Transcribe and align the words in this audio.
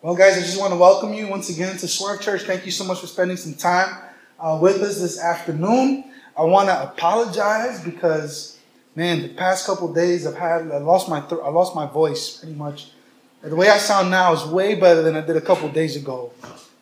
Well, 0.00 0.14
guys, 0.14 0.38
I 0.38 0.42
just 0.42 0.60
want 0.60 0.72
to 0.72 0.78
welcome 0.78 1.12
you 1.12 1.26
once 1.26 1.50
again 1.50 1.76
to 1.76 1.88
Swerve 1.88 2.20
Church. 2.20 2.42
Thank 2.42 2.64
you 2.64 2.70
so 2.70 2.84
much 2.84 3.00
for 3.00 3.08
spending 3.08 3.36
some 3.36 3.54
time 3.54 4.00
uh, 4.38 4.56
with 4.62 4.80
us 4.80 5.00
this 5.00 5.20
afternoon. 5.20 6.04
I 6.36 6.42
want 6.42 6.68
to 6.68 6.84
apologize 6.84 7.82
because, 7.82 8.60
man, 8.94 9.22
the 9.22 9.30
past 9.30 9.66
couple 9.66 9.92
days 9.92 10.24
I've 10.24 10.36
had 10.36 10.70
I 10.70 10.78
lost 10.78 11.08
my 11.08 11.18
th- 11.18 11.40
I 11.42 11.48
lost 11.48 11.74
my 11.74 11.86
voice 11.86 12.36
pretty 12.36 12.54
much. 12.54 12.92
The 13.42 13.56
way 13.56 13.70
I 13.70 13.78
sound 13.78 14.08
now 14.08 14.32
is 14.34 14.44
way 14.44 14.76
better 14.76 15.02
than 15.02 15.16
I 15.16 15.20
did 15.20 15.34
a 15.34 15.40
couple 15.40 15.68
days 15.68 15.96
ago. 15.96 16.30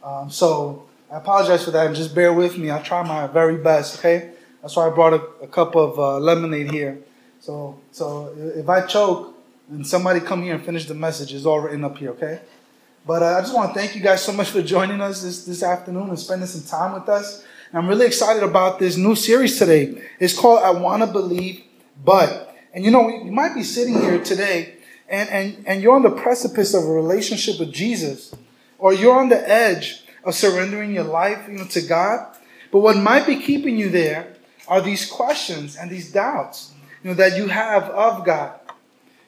Um, 0.04 0.28
so 0.28 0.86
I 1.10 1.16
apologize 1.16 1.64
for 1.64 1.70
that, 1.70 1.86
and 1.86 1.96
just 1.96 2.14
bear 2.14 2.34
with 2.34 2.58
me. 2.58 2.68
I'll 2.68 2.82
try 2.82 3.02
my 3.02 3.28
very 3.28 3.56
best. 3.56 3.98
Okay, 3.98 4.32
that's 4.60 4.76
why 4.76 4.88
I 4.88 4.90
brought 4.90 5.14
a, 5.14 5.22
a 5.42 5.46
cup 5.46 5.74
of 5.74 5.98
uh, 5.98 6.18
lemonade 6.18 6.70
here. 6.70 6.98
So, 7.40 7.80
so 7.92 8.34
if 8.36 8.68
I 8.68 8.82
choke, 8.82 9.34
and 9.70 9.86
somebody 9.86 10.20
come 10.20 10.42
here 10.42 10.54
and 10.54 10.64
finish 10.64 10.84
the 10.84 10.94
message. 10.94 11.32
It's 11.32 11.46
all 11.46 11.60
written 11.60 11.82
up 11.82 11.96
here. 11.96 12.10
Okay. 12.10 12.40
But 13.06 13.22
uh, 13.22 13.36
I 13.36 13.40
just 13.40 13.54
want 13.54 13.72
to 13.72 13.78
thank 13.78 13.94
you 13.94 14.02
guys 14.02 14.24
so 14.24 14.32
much 14.32 14.50
for 14.50 14.60
joining 14.62 15.00
us 15.00 15.22
this, 15.22 15.44
this 15.44 15.62
afternoon 15.62 16.08
and 16.08 16.18
spending 16.18 16.48
some 16.48 16.62
time 16.62 16.92
with 16.92 17.08
us. 17.08 17.44
And 17.70 17.78
I'm 17.78 17.86
really 17.86 18.06
excited 18.06 18.42
about 18.42 18.80
this 18.80 18.96
new 18.96 19.14
series 19.14 19.58
today. 19.58 20.02
It's 20.18 20.36
called 20.36 20.64
I 20.64 20.70
Want 20.70 21.02
to 21.04 21.06
Believe, 21.06 21.62
But. 22.04 22.52
And 22.74 22.84
you 22.84 22.90
know, 22.90 23.08
you 23.08 23.30
might 23.30 23.54
be 23.54 23.62
sitting 23.62 23.94
here 23.94 24.22
today 24.22 24.74
and, 25.08 25.28
and, 25.28 25.64
and 25.68 25.82
you're 25.82 25.94
on 25.94 26.02
the 26.02 26.10
precipice 26.10 26.74
of 26.74 26.82
a 26.82 26.88
relationship 26.88 27.60
with 27.60 27.72
Jesus, 27.72 28.34
or 28.76 28.92
you're 28.92 29.16
on 29.16 29.28
the 29.28 29.48
edge 29.48 30.02
of 30.24 30.34
surrendering 30.34 30.92
your 30.92 31.04
life 31.04 31.46
you 31.48 31.58
know, 31.58 31.66
to 31.66 31.82
God. 31.82 32.34
But 32.72 32.80
what 32.80 32.96
might 32.96 33.24
be 33.24 33.36
keeping 33.36 33.78
you 33.78 33.88
there 33.88 34.34
are 34.66 34.80
these 34.80 35.08
questions 35.08 35.76
and 35.76 35.88
these 35.88 36.10
doubts 36.10 36.72
you 37.04 37.10
know, 37.10 37.14
that 37.14 37.36
you 37.36 37.46
have 37.46 37.84
of 37.84 38.24
God. 38.24 38.58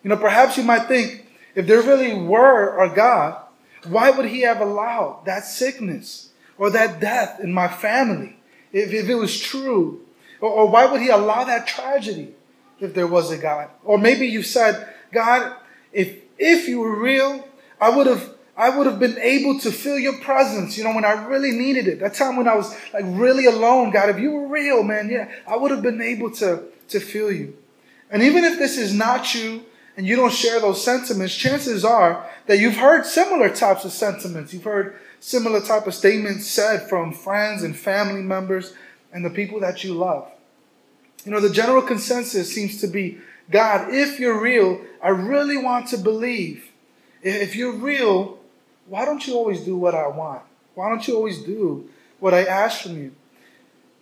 You 0.02 0.10
know, 0.10 0.16
perhaps 0.16 0.56
you 0.56 0.64
might 0.64 0.88
think, 0.88 1.26
if 1.54 1.68
there 1.68 1.80
really 1.80 2.14
were 2.14 2.82
a 2.82 2.92
God, 2.92 3.44
why 3.86 4.10
would 4.10 4.26
he 4.26 4.42
have 4.42 4.60
allowed 4.60 5.24
that 5.26 5.44
sickness 5.44 6.30
or 6.56 6.70
that 6.70 7.00
death 7.00 7.40
in 7.40 7.52
my 7.52 7.68
family 7.68 8.36
if, 8.72 8.92
if 8.92 9.08
it 9.08 9.14
was 9.14 9.38
true? 9.40 10.00
Or, 10.40 10.50
or 10.50 10.68
why 10.68 10.86
would 10.86 11.00
he 11.00 11.08
allow 11.08 11.44
that 11.44 11.66
tragedy 11.66 12.34
if 12.80 12.94
there 12.94 13.06
was 13.06 13.30
a 13.30 13.38
God? 13.38 13.70
Or 13.84 13.98
maybe 13.98 14.26
you 14.26 14.42
said, 14.42 14.88
God, 15.12 15.56
if, 15.92 16.16
if 16.38 16.68
you 16.68 16.80
were 16.80 17.00
real, 17.00 17.46
I 17.80 17.90
would 17.90 18.06
have 18.06 18.34
I 18.58 18.70
would 18.70 18.88
have 18.88 18.98
been 18.98 19.16
able 19.18 19.60
to 19.60 19.70
feel 19.70 19.96
your 19.96 20.18
presence, 20.18 20.76
you 20.76 20.82
know, 20.82 20.92
when 20.92 21.04
I 21.04 21.12
really 21.26 21.52
needed 21.52 21.86
it. 21.86 22.00
That 22.00 22.14
time 22.14 22.36
when 22.36 22.48
I 22.48 22.56
was 22.56 22.74
like 22.92 23.04
really 23.06 23.44
alone, 23.44 23.92
God, 23.92 24.10
if 24.10 24.18
you 24.18 24.32
were 24.32 24.48
real, 24.48 24.82
man, 24.82 25.08
yeah, 25.08 25.30
I 25.46 25.56
would 25.56 25.70
have 25.70 25.80
been 25.80 26.02
able 26.02 26.32
to, 26.32 26.64
to 26.88 26.98
feel 26.98 27.30
you. 27.30 27.56
And 28.10 28.20
even 28.20 28.42
if 28.42 28.58
this 28.58 28.76
is 28.76 28.92
not 28.92 29.32
you 29.32 29.64
and 29.98 30.06
you 30.06 30.14
don't 30.14 30.32
share 30.32 30.60
those 30.60 30.82
sentiments, 30.82 31.34
chances 31.34 31.84
are 31.84 32.24
that 32.46 32.60
you've 32.60 32.76
heard 32.76 33.04
similar 33.04 33.50
types 33.50 33.84
of 33.84 33.90
sentiments. 33.90 34.54
You've 34.54 34.62
heard 34.62 34.96
similar 35.18 35.60
type 35.60 35.88
of 35.88 35.94
statements 35.94 36.46
said 36.46 36.88
from 36.88 37.12
friends 37.12 37.64
and 37.64 37.76
family 37.76 38.22
members 38.22 38.74
and 39.12 39.24
the 39.24 39.30
people 39.30 39.58
that 39.58 39.82
you 39.82 39.94
love. 39.94 40.30
You 41.24 41.32
know, 41.32 41.40
the 41.40 41.50
general 41.50 41.82
consensus 41.82 42.54
seems 42.54 42.80
to 42.80 42.86
be 42.86 43.18
God, 43.50 43.92
if 43.92 44.20
you're 44.20 44.40
real, 44.40 44.80
I 45.02 45.08
really 45.08 45.56
want 45.56 45.88
to 45.88 45.98
believe. 45.98 46.70
If 47.20 47.56
you're 47.56 47.72
real, 47.72 48.38
why 48.86 49.04
don't 49.04 49.26
you 49.26 49.34
always 49.34 49.62
do 49.62 49.76
what 49.76 49.96
I 49.96 50.06
want? 50.06 50.42
Why 50.76 50.90
don't 50.90 51.08
you 51.08 51.16
always 51.16 51.42
do 51.42 51.90
what 52.20 52.34
I 52.34 52.44
ask 52.44 52.82
from 52.82 52.98
you? 52.98 53.16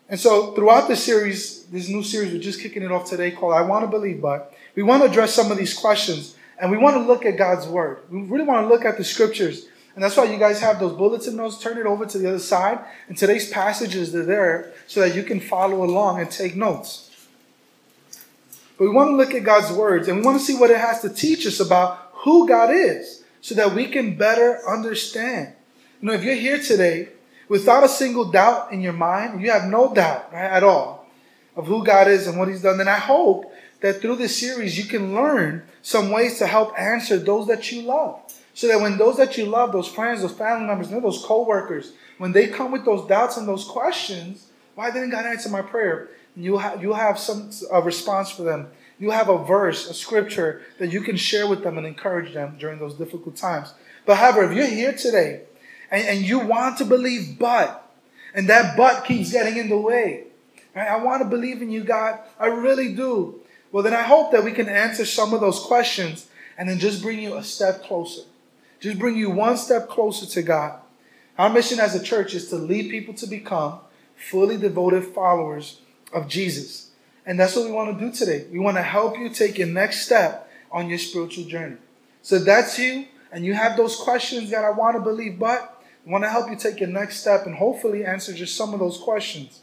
And 0.08 0.20
so 0.20 0.52
throughout 0.52 0.86
this 0.86 1.02
series, 1.02 1.64
this 1.64 1.88
new 1.88 2.02
series, 2.02 2.32
we're 2.32 2.38
just 2.38 2.60
kicking 2.60 2.82
it 2.82 2.92
off 2.92 3.08
today 3.08 3.32
called 3.32 3.54
I 3.54 3.62
Want 3.62 3.84
to 3.84 3.88
Believe, 3.88 4.22
but 4.22 4.54
we 4.76 4.82
want 4.82 5.02
to 5.02 5.08
address 5.08 5.34
some 5.34 5.50
of 5.50 5.58
these 5.58 5.74
questions 5.74 6.36
and 6.58 6.70
we 6.70 6.78
want 6.78 6.96
to 6.96 7.00
look 7.00 7.26
at 7.26 7.36
God's 7.36 7.66
Word. 7.66 7.98
We 8.10 8.22
really 8.22 8.44
want 8.44 8.64
to 8.64 8.68
look 8.68 8.84
at 8.84 8.96
the 8.96 9.04
scriptures. 9.04 9.66
And 9.94 10.04
that's 10.04 10.16
why 10.16 10.24
you 10.24 10.38
guys 10.38 10.60
have 10.60 10.78
those 10.78 10.96
bulletin 10.96 11.36
notes. 11.36 11.58
Turn 11.58 11.78
it 11.78 11.86
over 11.86 12.06
to 12.06 12.18
the 12.18 12.28
other 12.28 12.38
side. 12.38 12.78
And 13.08 13.16
today's 13.16 13.48
passages 13.48 14.14
are 14.14 14.24
there 14.24 14.72
so 14.86 15.00
that 15.00 15.14
you 15.14 15.22
can 15.22 15.40
follow 15.40 15.82
along 15.82 16.20
and 16.20 16.30
take 16.30 16.54
notes. 16.54 17.10
But 18.78 18.84
we 18.84 18.90
want 18.90 19.10
to 19.10 19.16
look 19.16 19.34
at 19.34 19.42
God's 19.42 19.72
words 19.72 20.06
and 20.06 20.18
we 20.18 20.24
want 20.24 20.38
to 20.38 20.44
see 20.44 20.56
what 20.56 20.70
it 20.70 20.78
has 20.78 21.00
to 21.00 21.08
teach 21.08 21.46
us 21.46 21.60
about 21.60 22.10
who 22.12 22.46
God 22.46 22.70
is 22.70 23.24
so 23.40 23.54
that 23.54 23.74
we 23.74 23.86
can 23.86 24.16
better 24.16 24.60
understand. 24.68 25.54
You 26.00 26.08
know, 26.08 26.14
if 26.14 26.22
you're 26.22 26.34
here 26.34 26.58
today 26.58 27.08
without 27.48 27.84
a 27.84 27.88
single 27.88 28.30
doubt 28.30 28.72
in 28.72 28.80
your 28.80 28.92
mind, 28.92 29.40
you 29.40 29.50
have 29.50 29.64
no 29.64 29.94
doubt 29.94 30.32
right, 30.32 30.44
at 30.44 30.62
all 30.62 31.06
of 31.56 31.66
who 31.66 31.84
God 31.84 32.08
is 32.08 32.26
and 32.26 32.38
what 32.38 32.48
He's 32.48 32.62
done, 32.62 32.78
then 32.78 32.88
I 32.88 32.98
hope 32.98 33.50
that 33.80 34.00
through 34.00 34.16
this 34.16 34.38
series 34.38 34.78
you 34.78 34.84
can 34.84 35.14
learn 35.14 35.62
some 35.82 36.10
ways 36.10 36.38
to 36.38 36.46
help 36.46 36.78
answer 36.78 37.18
those 37.18 37.46
that 37.46 37.70
you 37.70 37.82
love. 37.82 38.20
So 38.54 38.68
that 38.68 38.80
when 38.80 38.96
those 38.96 39.18
that 39.18 39.36
you 39.36 39.46
love, 39.46 39.72
those 39.72 39.88
friends, 39.88 40.22
those 40.22 40.32
family 40.32 40.66
members, 40.66 40.90
you 40.90 40.98
those 41.00 41.22
co-workers, 41.22 41.92
when 42.16 42.32
they 42.32 42.48
come 42.48 42.72
with 42.72 42.86
those 42.86 43.06
doubts 43.06 43.36
and 43.36 43.46
those 43.46 43.64
questions, 43.64 44.50
why 44.74 44.90
didn't 44.90 45.10
God 45.10 45.26
answer 45.26 45.50
my 45.50 45.60
prayer? 45.60 46.08
You'll 46.34 46.58
have, 46.58 46.82
you'll 46.82 46.94
have 46.94 47.18
some 47.18 47.50
a 47.70 47.82
response 47.82 48.30
for 48.30 48.42
them 48.42 48.68
you 48.98 49.10
have 49.10 49.28
a 49.28 49.44
verse, 49.44 49.88
a 49.90 49.94
scripture 49.94 50.62
that 50.78 50.90
you 50.90 51.00
can 51.00 51.16
share 51.16 51.46
with 51.46 51.62
them 51.62 51.76
and 51.78 51.86
encourage 51.86 52.32
them 52.32 52.56
during 52.58 52.78
those 52.78 52.94
difficult 52.94 53.36
times. 53.36 53.74
But 54.06 54.16
however, 54.16 54.44
if 54.44 54.56
you're 54.56 54.66
here 54.66 54.92
today 54.92 55.42
and, 55.90 56.06
and 56.06 56.20
you 56.20 56.38
want 56.38 56.78
to 56.78 56.84
believe, 56.84 57.38
but, 57.38 57.90
and 58.34 58.48
that 58.48 58.76
but 58.76 59.04
keeps 59.04 59.32
getting 59.32 59.56
in 59.56 59.68
the 59.68 59.78
way, 59.78 60.24
right? 60.74 60.88
I 60.88 60.96
want 61.02 61.22
to 61.22 61.28
believe 61.28 61.62
in 61.62 61.70
you, 61.70 61.84
God. 61.84 62.18
I 62.38 62.46
really 62.46 62.94
do. 62.94 63.40
Well, 63.72 63.82
then 63.82 63.94
I 63.94 64.02
hope 64.02 64.32
that 64.32 64.44
we 64.44 64.52
can 64.52 64.68
answer 64.68 65.04
some 65.04 65.34
of 65.34 65.40
those 65.40 65.60
questions 65.60 66.28
and 66.56 66.68
then 66.68 66.78
just 66.78 67.02
bring 67.02 67.18
you 67.20 67.36
a 67.36 67.44
step 67.44 67.82
closer. 67.82 68.22
Just 68.80 68.98
bring 68.98 69.16
you 69.16 69.30
one 69.30 69.56
step 69.56 69.88
closer 69.88 70.26
to 70.26 70.42
God. 70.42 70.80
Our 71.38 71.50
mission 71.50 71.80
as 71.80 71.94
a 71.94 72.02
church 72.02 72.34
is 72.34 72.48
to 72.48 72.56
lead 72.56 72.90
people 72.90 73.14
to 73.14 73.26
become 73.26 73.80
fully 74.16 74.56
devoted 74.56 75.04
followers 75.04 75.80
of 76.12 76.28
Jesus. 76.28 76.90
And 77.26 77.38
that's 77.38 77.56
what 77.56 77.66
we 77.66 77.72
want 77.72 77.98
to 77.98 78.04
do 78.04 78.12
today. 78.12 78.46
We 78.50 78.58
want 78.58 78.76
to 78.76 78.82
help 78.82 79.18
you 79.18 79.28
take 79.28 79.58
your 79.58 79.66
next 79.66 80.02
step 80.06 80.50
on 80.70 80.88
your 80.88 80.98
spiritual 80.98 81.44
journey. 81.44 81.76
So 82.22 82.38
that's 82.38 82.78
you, 82.78 83.06
and 83.30 83.44
you 83.44 83.54
have 83.54 83.76
those 83.76 83.96
questions 83.96 84.50
that 84.50 84.64
I 84.64 84.70
want 84.70 84.96
to 84.96 85.00
believe, 85.00 85.38
but 85.38 85.75
we 86.06 86.12
want 86.12 86.24
to 86.24 86.30
help 86.30 86.48
you 86.48 86.56
take 86.56 86.80
your 86.80 86.88
next 86.88 87.20
step 87.20 87.44
and 87.46 87.56
hopefully 87.56 88.04
answer 88.04 88.32
just 88.32 88.56
some 88.56 88.72
of 88.72 88.80
those 88.80 88.96
questions. 88.96 89.60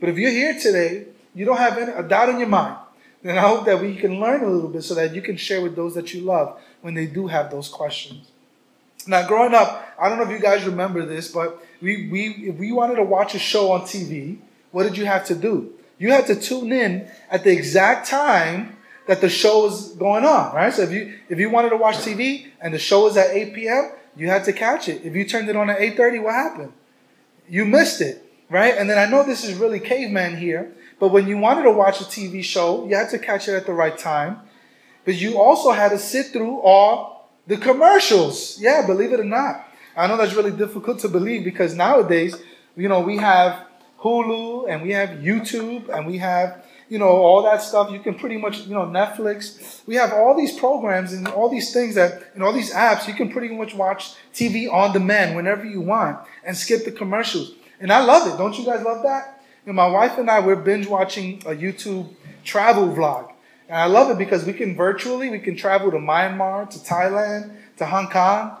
But 0.00 0.08
if 0.08 0.18
you're 0.18 0.30
here 0.30 0.58
today, 0.58 1.06
you 1.34 1.44
don't 1.44 1.58
have 1.58 1.78
any, 1.78 1.92
a 1.92 2.02
doubt 2.02 2.30
in 2.30 2.38
your 2.38 2.48
mind, 2.48 2.78
then 3.22 3.38
I 3.38 3.42
hope 3.42 3.66
that 3.66 3.80
we 3.80 3.94
can 3.94 4.18
learn 4.18 4.42
a 4.42 4.48
little 4.48 4.70
bit 4.70 4.82
so 4.82 4.94
that 4.94 5.14
you 5.14 5.22
can 5.22 5.36
share 5.36 5.60
with 5.60 5.76
those 5.76 5.94
that 5.94 6.12
you 6.12 6.22
love 6.22 6.58
when 6.80 6.94
they 6.94 7.06
do 7.06 7.26
have 7.28 7.50
those 7.50 7.68
questions. 7.68 8.26
Now, 9.06 9.28
growing 9.28 9.54
up, 9.54 9.86
I 10.00 10.08
don't 10.08 10.18
know 10.18 10.24
if 10.24 10.30
you 10.30 10.38
guys 10.38 10.64
remember 10.64 11.04
this, 11.04 11.30
but 11.30 11.62
we, 11.80 12.08
we 12.08 12.28
if 12.48 12.56
we 12.56 12.72
wanted 12.72 12.96
to 12.96 13.04
watch 13.04 13.34
a 13.34 13.38
show 13.38 13.70
on 13.72 13.82
TV, 13.82 14.38
what 14.72 14.84
did 14.84 14.96
you 14.96 15.04
have 15.04 15.26
to 15.26 15.34
do? 15.34 15.74
you 15.98 16.10
had 16.10 16.26
to 16.26 16.36
tune 16.36 16.72
in 16.72 17.08
at 17.30 17.44
the 17.44 17.50
exact 17.50 18.08
time 18.08 18.76
that 19.06 19.20
the 19.20 19.28
show 19.28 19.62
was 19.62 19.94
going 19.94 20.24
on, 20.24 20.54
right? 20.54 20.72
So 20.72 20.82
if 20.82 20.90
you 20.90 21.14
if 21.28 21.38
you 21.38 21.50
wanted 21.50 21.70
to 21.70 21.76
watch 21.76 21.96
TV 21.96 22.46
and 22.60 22.72
the 22.72 22.78
show 22.78 23.04
was 23.04 23.16
at 23.16 23.30
8 23.30 23.54
p.m., 23.54 23.92
you 24.16 24.28
had 24.28 24.44
to 24.44 24.52
catch 24.52 24.88
it. 24.88 25.04
If 25.04 25.14
you 25.14 25.24
turned 25.24 25.48
it 25.48 25.56
on 25.56 25.70
at 25.70 25.78
8:30, 25.78 26.22
what 26.22 26.34
happened? 26.34 26.72
You 27.48 27.64
missed 27.64 28.00
it, 28.00 28.24
right? 28.48 28.74
And 28.76 28.88
then 28.88 28.98
I 28.98 29.06
know 29.10 29.24
this 29.24 29.44
is 29.44 29.54
really 29.54 29.80
caveman 29.80 30.36
here, 30.36 30.72
but 30.98 31.08
when 31.08 31.26
you 31.28 31.38
wanted 31.38 31.64
to 31.64 31.70
watch 31.70 32.00
a 32.00 32.04
TV 32.04 32.42
show, 32.42 32.86
you 32.86 32.96
had 32.96 33.10
to 33.10 33.18
catch 33.18 33.48
it 33.48 33.54
at 33.54 33.66
the 33.66 33.74
right 33.74 33.96
time. 33.96 34.40
But 35.04 35.16
you 35.16 35.38
also 35.38 35.72
had 35.72 35.90
to 35.90 35.98
sit 35.98 36.26
through 36.26 36.60
all 36.60 37.28
the 37.46 37.56
commercials. 37.56 38.58
Yeah, 38.58 38.86
believe 38.86 39.12
it 39.12 39.20
or 39.20 39.24
not. 39.24 39.68
I 39.96 40.06
know 40.06 40.16
that's 40.16 40.34
really 40.34 40.50
difficult 40.50 40.98
to 41.00 41.08
believe 41.08 41.44
because 41.44 41.74
nowadays, 41.74 42.36
you 42.76 42.88
know, 42.88 43.00
we 43.00 43.18
have 43.18 43.66
Hulu 44.00 44.68
and 44.68 44.82
we 44.82 44.92
have 44.92 45.10
YouTube 45.10 45.88
and 45.88 46.06
we 46.06 46.18
have 46.18 46.64
you 46.88 46.98
know 46.98 47.08
all 47.08 47.42
that 47.42 47.62
stuff. 47.62 47.90
You 47.90 48.00
can 48.00 48.14
pretty 48.14 48.36
much 48.36 48.66
you 48.66 48.74
know 48.74 48.86
Netflix. 48.86 49.80
We 49.86 49.94
have 49.96 50.12
all 50.12 50.36
these 50.36 50.58
programs 50.58 51.12
and 51.12 51.26
all 51.28 51.48
these 51.48 51.72
things 51.72 51.94
that 51.94 52.30
and 52.34 52.42
all 52.42 52.52
these 52.52 52.72
apps. 52.72 53.08
You 53.08 53.14
can 53.14 53.30
pretty 53.30 53.54
much 53.54 53.74
watch 53.74 54.14
TV 54.32 54.72
on 54.72 54.92
demand 54.92 55.36
whenever 55.36 55.64
you 55.64 55.80
want 55.80 56.18
and 56.44 56.56
skip 56.56 56.84
the 56.84 56.92
commercials. 56.92 57.52
And 57.80 57.92
I 57.92 58.04
love 58.04 58.32
it. 58.32 58.36
Don't 58.38 58.56
you 58.58 58.64
guys 58.64 58.84
love 58.84 59.02
that? 59.02 59.42
You 59.64 59.72
know, 59.72 59.76
my 59.76 59.88
wife 59.88 60.18
and 60.18 60.30
I 60.30 60.40
we're 60.40 60.56
binge 60.56 60.86
watching 60.86 61.42
a 61.46 61.54
YouTube 61.54 62.14
travel 62.44 62.88
vlog. 62.88 63.30
And 63.68 63.78
I 63.78 63.86
love 63.86 64.10
it 64.10 64.18
because 64.18 64.44
we 64.44 64.52
can 64.52 64.76
virtually 64.76 65.30
we 65.30 65.38
can 65.38 65.56
travel 65.56 65.90
to 65.90 65.96
Myanmar 65.96 66.68
to 66.70 66.78
Thailand 66.78 67.56
to 67.78 67.86
Hong 67.86 68.08
Kong 68.10 68.58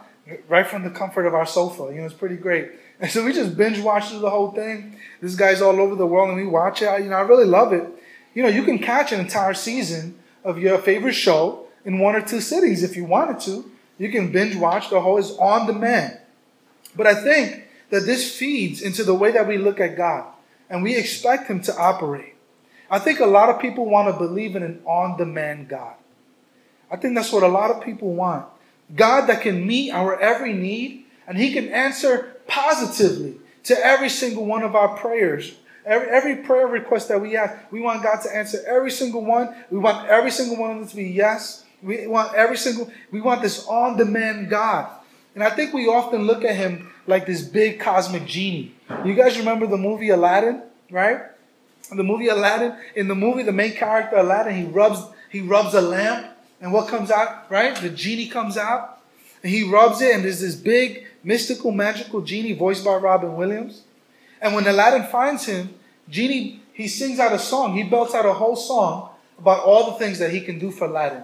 right 0.48 0.66
from 0.66 0.82
the 0.82 0.90
comfort 0.90 1.26
of 1.26 1.34
our 1.34 1.46
sofa. 1.46 1.90
You 1.92 2.00
know 2.00 2.06
it's 2.06 2.14
pretty 2.14 2.36
great. 2.36 2.70
And 3.00 3.10
so 3.10 3.24
we 3.24 3.32
just 3.32 3.56
binge 3.56 3.80
watch 3.80 4.08
through 4.08 4.20
the 4.20 4.30
whole 4.30 4.52
thing. 4.52 4.96
This 5.20 5.34
guy's 5.34 5.60
all 5.60 5.80
over 5.80 5.94
the 5.94 6.06
world 6.06 6.30
and 6.30 6.38
we 6.38 6.46
watch 6.46 6.80
it. 6.80 7.02
You 7.02 7.10
know, 7.10 7.16
I 7.16 7.22
really 7.22 7.44
love 7.44 7.72
it. 7.72 7.86
You 8.34 8.42
know, 8.42 8.48
you 8.48 8.64
can 8.64 8.78
catch 8.78 9.12
an 9.12 9.20
entire 9.20 9.54
season 9.54 10.18
of 10.42 10.58
your 10.58 10.78
favorite 10.78 11.14
show 11.14 11.66
in 11.84 11.98
one 11.98 12.16
or 12.16 12.20
two 12.20 12.40
cities 12.40 12.82
if 12.82 12.96
you 12.96 13.04
wanted 13.04 13.40
to. 13.40 13.70
You 13.98 14.10
can 14.10 14.32
binge 14.32 14.56
watch 14.56 14.90
the 14.90 15.00
whole, 15.00 15.18
it's 15.18 15.30
on 15.38 15.66
demand. 15.66 16.18
But 16.96 17.06
I 17.06 17.14
think 17.14 17.64
that 17.90 18.06
this 18.06 18.36
feeds 18.36 18.82
into 18.82 19.04
the 19.04 19.14
way 19.14 19.30
that 19.32 19.46
we 19.46 19.56
look 19.56 19.80
at 19.80 19.96
God 19.96 20.26
and 20.68 20.82
we 20.82 20.96
expect 20.96 21.48
Him 21.48 21.60
to 21.62 21.76
operate. 21.76 22.34
I 22.90 22.98
think 22.98 23.20
a 23.20 23.26
lot 23.26 23.48
of 23.48 23.60
people 23.60 23.86
want 23.86 24.12
to 24.12 24.18
believe 24.18 24.56
in 24.56 24.62
an 24.62 24.82
on 24.84 25.16
demand 25.16 25.68
God. 25.68 25.94
I 26.90 26.96
think 26.96 27.14
that's 27.14 27.32
what 27.32 27.42
a 27.42 27.48
lot 27.48 27.70
of 27.70 27.82
people 27.82 28.14
want. 28.14 28.46
God 28.94 29.26
that 29.26 29.42
can 29.42 29.66
meet 29.66 29.90
our 29.90 30.18
every 30.20 30.52
need 30.52 31.06
and 31.26 31.38
He 31.38 31.52
can 31.52 31.68
answer 31.68 32.36
positively 32.46 33.36
to 33.64 33.86
every 33.86 34.08
single 34.08 34.44
one 34.44 34.62
of 34.62 34.74
our 34.74 34.96
prayers. 34.96 35.56
Every, 35.86 36.08
every 36.08 36.36
prayer 36.36 36.66
request 36.66 37.08
that 37.08 37.20
we 37.20 37.36
ask, 37.36 37.54
we 37.70 37.80
want 37.80 38.02
God 38.02 38.20
to 38.22 38.34
answer 38.34 38.58
every 38.66 38.90
single 38.90 39.24
one. 39.24 39.54
We 39.70 39.78
want 39.78 40.08
every 40.08 40.30
single 40.30 40.56
one 40.56 40.70
of 40.70 40.78
them 40.78 40.88
to 40.88 40.96
be 40.96 41.04
yes. 41.04 41.64
We 41.82 42.06
want 42.06 42.34
every 42.34 42.56
single, 42.56 42.90
we 43.10 43.20
want 43.20 43.42
this 43.42 43.66
on 43.66 43.96
demand 43.96 44.48
God. 44.48 44.90
And 45.34 45.42
I 45.42 45.50
think 45.50 45.74
we 45.74 45.86
often 45.86 46.26
look 46.26 46.44
at 46.44 46.56
Him 46.56 46.90
like 47.06 47.26
this 47.26 47.42
big 47.42 47.80
cosmic 47.80 48.24
genie. 48.24 48.74
You 49.04 49.14
guys 49.14 49.38
remember 49.38 49.66
the 49.66 49.76
movie 49.76 50.10
Aladdin, 50.10 50.62
right? 50.90 51.22
The 51.94 52.02
movie 52.02 52.28
Aladdin. 52.28 52.76
In 52.94 53.08
the 53.08 53.14
movie, 53.14 53.42
the 53.42 53.52
main 53.52 53.72
character 53.72 54.16
Aladdin, 54.16 54.54
he 54.54 54.64
rubs 54.64 55.02
he 55.28 55.40
rubs 55.40 55.74
a 55.74 55.80
lamp, 55.80 56.28
and 56.60 56.72
what 56.72 56.86
comes 56.88 57.10
out, 57.10 57.50
right? 57.50 57.74
The 57.74 57.90
genie 57.90 58.28
comes 58.28 58.56
out, 58.56 59.00
and 59.42 59.50
he 59.50 59.68
rubs 59.68 60.00
it, 60.00 60.14
and 60.14 60.24
there's 60.24 60.40
this 60.40 60.54
big 60.54 61.06
mystical, 61.24 61.72
magical 61.72 62.20
genie 62.20 62.52
voiced 62.52 62.84
by 62.84 62.94
Robin 62.94 63.34
Williams. 63.34 63.82
And 64.44 64.54
when 64.54 64.66
Aladdin 64.66 65.04
finds 65.04 65.46
him, 65.46 65.74
Genie, 66.10 66.60
he 66.74 66.86
sings 66.86 67.18
out 67.18 67.32
a 67.32 67.38
song. 67.38 67.74
He 67.74 67.82
belts 67.82 68.14
out 68.14 68.26
a 68.26 68.34
whole 68.34 68.56
song 68.56 69.08
about 69.38 69.64
all 69.64 69.90
the 69.90 69.98
things 69.98 70.18
that 70.18 70.32
he 70.32 70.42
can 70.42 70.58
do 70.58 70.70
for 70.70 70.84
Aladdin, 70.84 71.22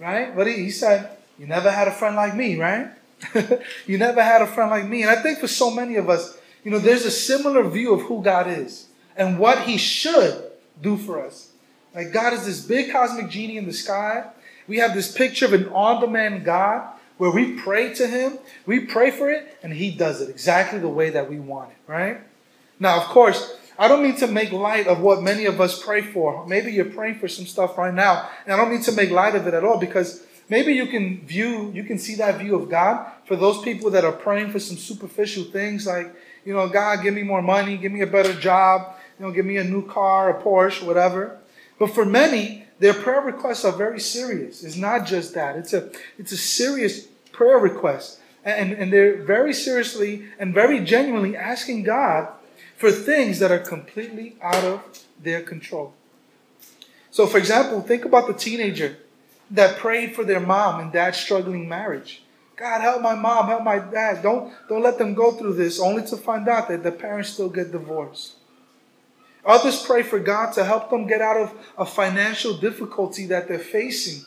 right? 0.00 0.34
But 0.34 0.46
he, 0.46 0.54
he 0.54 0.70
said, 0.70 1.10
You 1.38 1.46
never 1.46 1.70
had 1.70 1.86
a 1.86 1.92
friend 1.92 2.16
like 2.16 2.34
me, 2.34 2.58
right? 2.58 2.88
you 3.86 3.98
never 3.98 4.22
had 4.22 4.40
a 4.40 4.46
friend 4.46 4.70
like 4.70 4.88
me. 4.88 5.02
And 5.02 5.10
I 5.10 5.22
think 5.22 5.38
for 5.38 5.48
so 5.48 5.70
many 5.70 5.96
of 5.96 6.08
us, 6.08 6.38
you 6.64 6.70
know, 6.70 6.78
there's 6.78 7.04
a 7.04 7.10
similar 7.10 7.62
view 7.68 7.92
of 7.92 8.00
who 8.02 8.22
God 8.22 8.48
is 8.48 8.86
and 9.18 9.38
what 9.38 9.64
he 9.64 9.76
should 9.76 10.42
do 10.80 10.96
for 10.96 11.22
us. 11.22 11.50
Like 11.94 12.10
God 12.10 12.32
is 12.32 12.46
this 12.46 12.64
big 12.64 12.90
cosmic 12.90 13.28
genie 13.28 13.58
in 13.58 13.66
the 13.66 13.74
sky. 13.74 14.30
We 14.66 14.78
have 14.78 14.94
this 14.94 15.12
picture 15.12 15.44
of 15.44 15.52
an 15.52 15.68
on-demand 15.68 16.46
God 16.46 16.88
where 17.18 17.30
we 17.30 17.52
pray 17.52 17.92
to 17.94 18.06
him, 18.06 18.38
we 18.64 18.80
pray 18.80 19.10
for 19.10 19.30
it, 19.30 19.58
and 19.62 19.74
he 19.74 19.90
does 19.90 20.22
it 20.22 20.30
exactly 20.30 20.78
the 20.78 20.88
way 20.88 21.10
that 21.10 21.28
we 21.28 21.38
want 21.38 21.70
it, 21.70 21.76
right? 21.86 22.20
Now, 22.82 23.00
of 23.00 23.04
course, 23.04 23.56
I 23.78 23.86
don't 23.86 24.02
mean 24.02 24.16
to 24.16 24.26
make 24.26 24.50
light 24.50 24.88
of 24.88 24.98
what 24.98 25.22
many 25.22 25.44
of 25.44 25.60
us 25.60 25.80
pray 25.80 26.02
for. 26.02 26.44
Maybe 26.48 26.72
you're 26.72 26.84
praying 26.84 27.20
for 27.20 27.28
some 27.28 27.46
stuff 27.46 27.78
right 27.78 27.94
now, 27.94 28.28
and 28.44 28.52
I 28.52 28.56
don't 28.56 28.72
mean 28.72 28.82
to 28.82 28.92
make 28.92 29.10
light 29.12 29.36
of 29.36 29.46
it 29.46 29.54
at 29.54 29.62
all 29.62 29.78
because 29.78 30.26
maybe 30.48 30.72
you 30.74 30.86
can 30.86 31.24
view, 31.24 31.70
you 31.72 31.84
can 31.84 31.96
see 31.96 32.16
that 32.16 32.40
view 32.40 32.56
of 32.56 32.68
God 32.68 33.06
for 33.24 33.36
those 33.36 33.62
people 33.62 33.88
that 33.90 34.04
are 34.04 34.10
praying 34.10 34.50
for 34.50 34.58
some 34.58 34.76
superficial 34.76 35.44
things 35.44 35.86
like, 35.86 36.12
you 36.44 36.52
know, 36.52 36.68
God, 36.68 37.04
give 37.04 37.14
me 37.14 37.22
more 37.22 37.40
money, 37.40 37.76
give 37.76 37.92
me 37.92 38.00
a 38.00 38.06
better 38.06 38.34
job, 38.34 38.96
you 39.16 39.24
know, 39.24 39.30
give 39.30 39.46
me 39.46 39.58
a 39.58 39.64
new 39.64 39.86
car, 39.86 40.30
a 40.30 40.42
Porsche, 40.42 40.84
whatever. 40.84 41.38
But 41.78 41.94
for 41.94 42.04
many, 42.04 42.64
their 42.80 42.94
prayer 42.94 43.20
requests 43.20 43.64
are 43.64 43.70
very 43.70 44.00
serious. 44.00 44.64
It's 44.64 44.76
not 44.76 45.06
just 45.06 45.34
that. 45.34 45.54
It's 45.54 45.72
a 45.72 45.92
it's 46.18 46.32
a 46.32 46.36
serious 46.36 47.06
prayer 47.30 47.58
request. 47.58 48.18
And, 48.44 48.72
and 48.72 48.92
they're 48.92 49.22
very 49.22 49.54
seriously 49.54 50.24
and 50.36 50.52
very 50.52 50.80
genuinely 50.80 51.36
asking 51.36 51.84
God 51.84 52.26
for 52.82 52.90
things 52.90 53.38
that 53.38 53.52
are 53.52 53.60
completely 53.60 54.34
out 54.42 54.64
of 54.64 54.82
their 55.22 55.40
control. 55.40 55.94
So, 57.12 57.28
for 57.28 57.38
example, 57.38 57.80
think 57.80 58.04
about 58.04 58.26
the 58.26 58.34
teenager 58.34 58.96
that 59.52 59.78
prayed 59.78 60.16
for 60.16 60.24
their 60.24 60.40
mom 60.40 60.80
and 60.80 60.92
dad's 60.92 61.16
struggling 61.16 61.68
marriage. 61.68 62.24
God, 62.56 62.80
help 62.80 63.00
my 63.00 63.14
mom, 63.14 63.46
help 63.46 63.62
my 63.62 63.78
dad. 63.78 64.20
Don't, 64.24 64.52
don't 64.68 64.82
let 64.82 64.98
them 64.98 65.14
go 65.14 65.30
through 65.30 65.52
this, 65.52 65.78
only 65.78 66.04
to 66.06 66.16
find 66.16 66.48
out 66.48 66.66
that 66.70 66.82
the 66.82 66.90
parents 66.90 67.28
still 67.28 67.48
get 67.48 67.70
divorced. 67.70 68.32
Others 69.46 69.84
pray 69.86 70.02
for 70.02 70.18
God 70.18 70.50
to 70.54 70.64
help 70.64 70.90
them 70.90 71.06
get 71.06 71.20
out 71.20 71.36
of 71.36 71.54
a 71.78 71.86
financial 71.86 72.56
difficulty 72.56 73.26
that 73.26 73.46
they're 73.46 73.60
facing. 73.60 74.24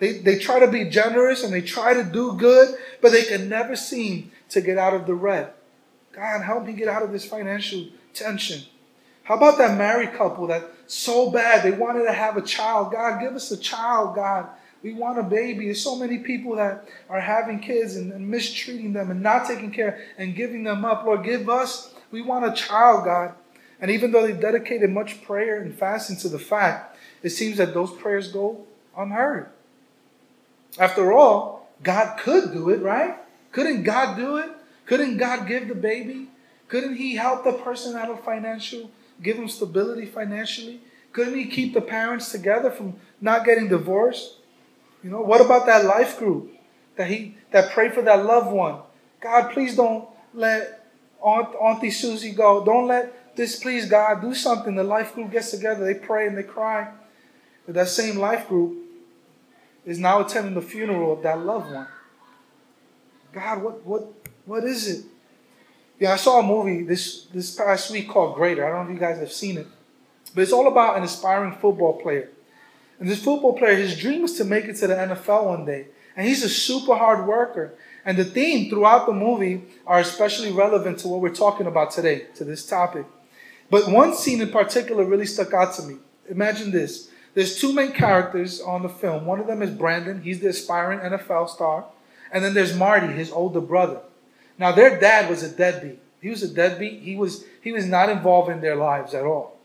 They, 0.00 0.18
they 0.18 0.38
try 0.38 0.60
to 0.60 0.68
be 0.70 0.84
generous 0.90 1.42
and 1.42 1.54
they 1.54 1.62
try 1.62 1.94
to 1.94 2.04
do 2.04 2.34
good, 2.34 2.76
but 3.00 3.12
they 3.12 3.22
can 3.22 3.48
never 3.48 3.74
seem 3.74 4.32
to 4.50 4.60
get 4.60 4.76
out 4.76 4.92
of 4.92 5.06
the 5.06 5.14
red. 5.14 5.54
God, 6.12 6.42
help 6.42 6.64
me 6.64 6.72
get 6.72 6.88
out 6.88 7.02
of 7.02 7.12
this 7.12 7.24
financial 7.24 7.86
tension. 8.14 8.62
How 9.22 9.36
about 9.36 9.58
that 9.58 9.76
married 9.76 10.14
couple 10.14 10.46
that 10.46 10.70
so 10.86 11.30
bad 11.30 11.62
they 11.62 11.70
wanted 11.70 12.04
to 12.04 12.12
have 12.12 12.36
a 12.36 12.42
child? 12.42 12.92
God, 12.92 13.20
give 13.20 13.34
us 13.34 13.50
a 13.50 13.58
child, 13.58 14.14
God. 14.14 14.48
We 14.82 14.94
want 14.94 15.18
a 15.18 15.22
baby. 15.22 15.66
There's 15.66 15.82
so 15.82 15.96
many 15.96 16.18
people 16.18 16.56
that 16.56 16.88
are 17.08 17.20
having 17.20 17.60
kids 17.60 17.96
and, 17.96 18.12
and 18.12 18.28
mistreating 18.28 18.92
them 18.92 19.10
and 19.10 19.22
not 19.22 19.46
taking 19.46 19.70
care 19.70 20.00
and 20.16 20.34
giving 20.34 20.64
them 20.64 20.84
up. 20.84 21.04
Lord, 21.04 21.24
give 21.24 21.48
us. 21.48 21.92
We 22.10 22.22
want 22.22 22.46
a 22.46 22.52
child, 22.52 23.04
God. 23.04 23.34
And 23.80 23.90
even 23.90 24.12
though 24.12 24.26
they 24.26 24.32
dedicated 24.32 24.90
much 24.90 25.22
prayer 25.22 25.60
and 25.60 25.74
fasting 25.74 26.16
to 26.18 26.28
the 26.28 26.38
fact, 26.38 26.96
it 27.22 27.30
seems 27.30 27.58
that 27.58 27.74
those 27.74 27.90
prayers 27.90 28.32
go 28.32 28.64
unheard. 28.96 29.50
After 30.78 31.12
all, 31.12 31.68
God 31.82 32.18
could 32.18 32.52
do 32.52 32.70
it, 32.70 32.80
right? 32.80 33.16
Couldn't 33.52 33.82
God 33.82 34.16
do 34.16 34.36
it? 34.36 34.50
Couldn't 34.88 35.18
God 35.18 35.46
give 35.46 35.68
the 35.68 35.74
baby? 35.74 36.28
Couldn't 36.66 36.96
He 36.96 37.16
help 37.16 37.44
the 37.44 37.52
person 37.52 37.94
out 37.94 38.08
of 38.10 38.24
financial, 38.24 38.90
give 39.22 39.36
them 39.36 39.46
stability 39.46 40.06
financially? 40.06 40.80
Couldn't 41.12 41.34
He 41.34 41.44
keep 41.44 41.74
the 41.74 41.82
parents 41.82 42.32
together 42.32 42.70
from 42.70 42.94
not 43.20 43.44
getting 43.44 43.68
divorced? 43.68 44.36
You 45.04 45.10
know, 45.10 45.20
what 45.20 45.42
about 45.42 45.66
that 45.66 45.84
life 45.84 46.18
group 46.18 46.50
that 46.96 47.08
He 47.08 47.36
that 47.50 47.70
prayed 47.72 47.92
for 47.92 48.00
that 48.02 48.24
loved 48.24 48.50
one? 48.50 48.80
God, 49.20 49.52
please 49.52 49.76
don't 49.76 50.08
let 50.32 50.86
Aunt, 51.20 51.54
Auntie 51.56 51.90
Susie 51.90 52.32
go. 52.32 52.64
Don't 52.64 52.86
let 52.86 53.36
this, 53.36 53.60
please, 53.60 53.90
God, 53.90 54.22
do 54.22 54.34
something. 54.34 54.74
The 54.74 54.84
life 54.84 55.14
group 55.14 55.30
gets 55.30 55.50
together, 55.50 55.84
they 55.84 55.94
pray 55.94 56.26
and 56.26 56.36
they 56.36 56.42
cry. 56.42 56.90
But 57.66 57.74
that 57.74 57.88
same 57.88 58.16
life 58.16 58.48
group 58.48 58.78
is 59.84 59.98
now 59.98 60.20
attending 60.24 60.54
the 60.54 60.62
funeral 60.62 61.12
of 61.12 61.22
that 61.24 61.40
loved 61.44 61.74
one. 61.74 61.88
God, 63.34 63.62
what, 63.62 63.84
what, 63.84 64.27
what 64.48 64.64
is 64.64 64.88
it? 64.88 65.04
Yeah, 66.00 66.14
I 66.14 66.16
saw 66.16 66.40
a 66.40 66.42
movie 66.42 66.82
this, 66.82 67.24
this 67.34 67.54
past 67.54 67.90
week 67.90 68.08
called 68.08 68.34
Greater. 68.34 68.64
I 68.64 68.70
don't 68.70 68.86
know 68.86 68.90
if 68.90 68.94
you 68.94 69.00
guys 69.00 69.18
have 69.18 69.32
seen 69.32 69.58
it. 69.58 69.66
But 70.34 70.42
it's 70.42 70.52
all 70.52 70.68
about 70.68 70.96
an 70.96 71.02
aspiring 71.02 71.52
football 71.52 72.00
player. 72.00 72.30
And 72.98 73.08
this 73.08 73.22
football 73.22 73.56
player, 73.56 73.76
his 73.76 73.98
dream 73.98 74.24
is 74.24 74.36
to 74.38 74.44
make 74.44 74.64
it 74.64 74.76
to 74.76 74.86
the 74.86 74.94
NFL 74.94 75.46
one 75.46 75.64
day. 75.64 75.88
And 76.16 76.26
he's 76.26 76.42
a 76.42 76.48
super 76.48 76.94
hard 76.94 77.26
worker. 77.26 77.74
And 78.04 78.16
the 78.16 78.24
theme 78.24 78.70
throughout 78.70 79.06
the 79.06 79.12
movie 79.12 79.64
are 79.86 79.98
especially 79.98 80.50
relevant 80.50 80.98
to 81.00 81.08
what 81.08 81.20
we're 81.20 81.34
talking 81.34 81.66
about 81.66 81.90
today, 81.90 82.26
to 82.36 82.44
this 82.44 82.64
topic. 82.64 83.04
But 83.70 83.88
one 83.88 84.14
scene 84.14 84.40
in 84.40 84.50
particular 84.50 85.04
really 85.04 85.26
stuck 85.26 85.52
out 85.52 85.74
to 85.74 85.82
me. 85.82 85.96
Imagine 86.28 86.70
this 86.70 87.10
there's 87.34 87.60
two 87.60 87.72
main 87.72 87.92
characters 87.92 88.60
on 88.60 88.82
the 88.82 88.88
film. 88.88 89.26
One 89.26 89.40
of 89.40 89.46
them 89.46 89.62
is 89.62 89.70
Brandon, 89.70 90.22
he's 90.22 90.40
the 90.40 90.48
aspiring 90.48 91.00
NFL 91.00 91.50
star. 91.50 91.84
And 92.32 92.42
then 92.42 92.54
there's 92.54 92.74
Marty, 92.74 93.12
his 93.12 93.30
older 93.30 93.60
brother. 93.60 94.00
Now 94.58 94.72
their 94.72 94.98
dad 94.98 95.30
was 95.30 95.42
a 95.42 95.48
deadbeat. 95.48 96.00
He 96.20 96.30
was 96.30 96.42
a 96.42 96.52
deadbeat. 96.52 97.02
He 97.02 97.16
was 97.16 97.44
he 97.62 97.72
was 97.72 97.86
not 97.86 98.08
involved 98.08 98.50
in 98.50 98.60
their 98.60 98.76
lives 98.76 99.14
at 99.14 99.24
all. 99.24 99.56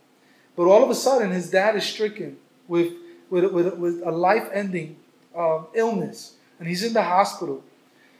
But 0.56 0.68
all 0.68 0.84
of 0.84 0.90
a 0.90 0.96
sudden, 0.96 1.32
his 1.32 1.50
dad 1.50 1.76
is 1.76 1.84
stricken 1.84 2.38
with 2.68 2.94
with, 3.30 3.52
with, 3.52 3.76
with 3.78 4.02
a 4.06 4.12
life-ending 4.12 4.98
um, 5.36 5.66
illness, 5.74 6.36
and 6.60 6.68
he's 6.68 6.84
in 6.84 6.94
the 6.94 7.02
hospital. 7.02 7.64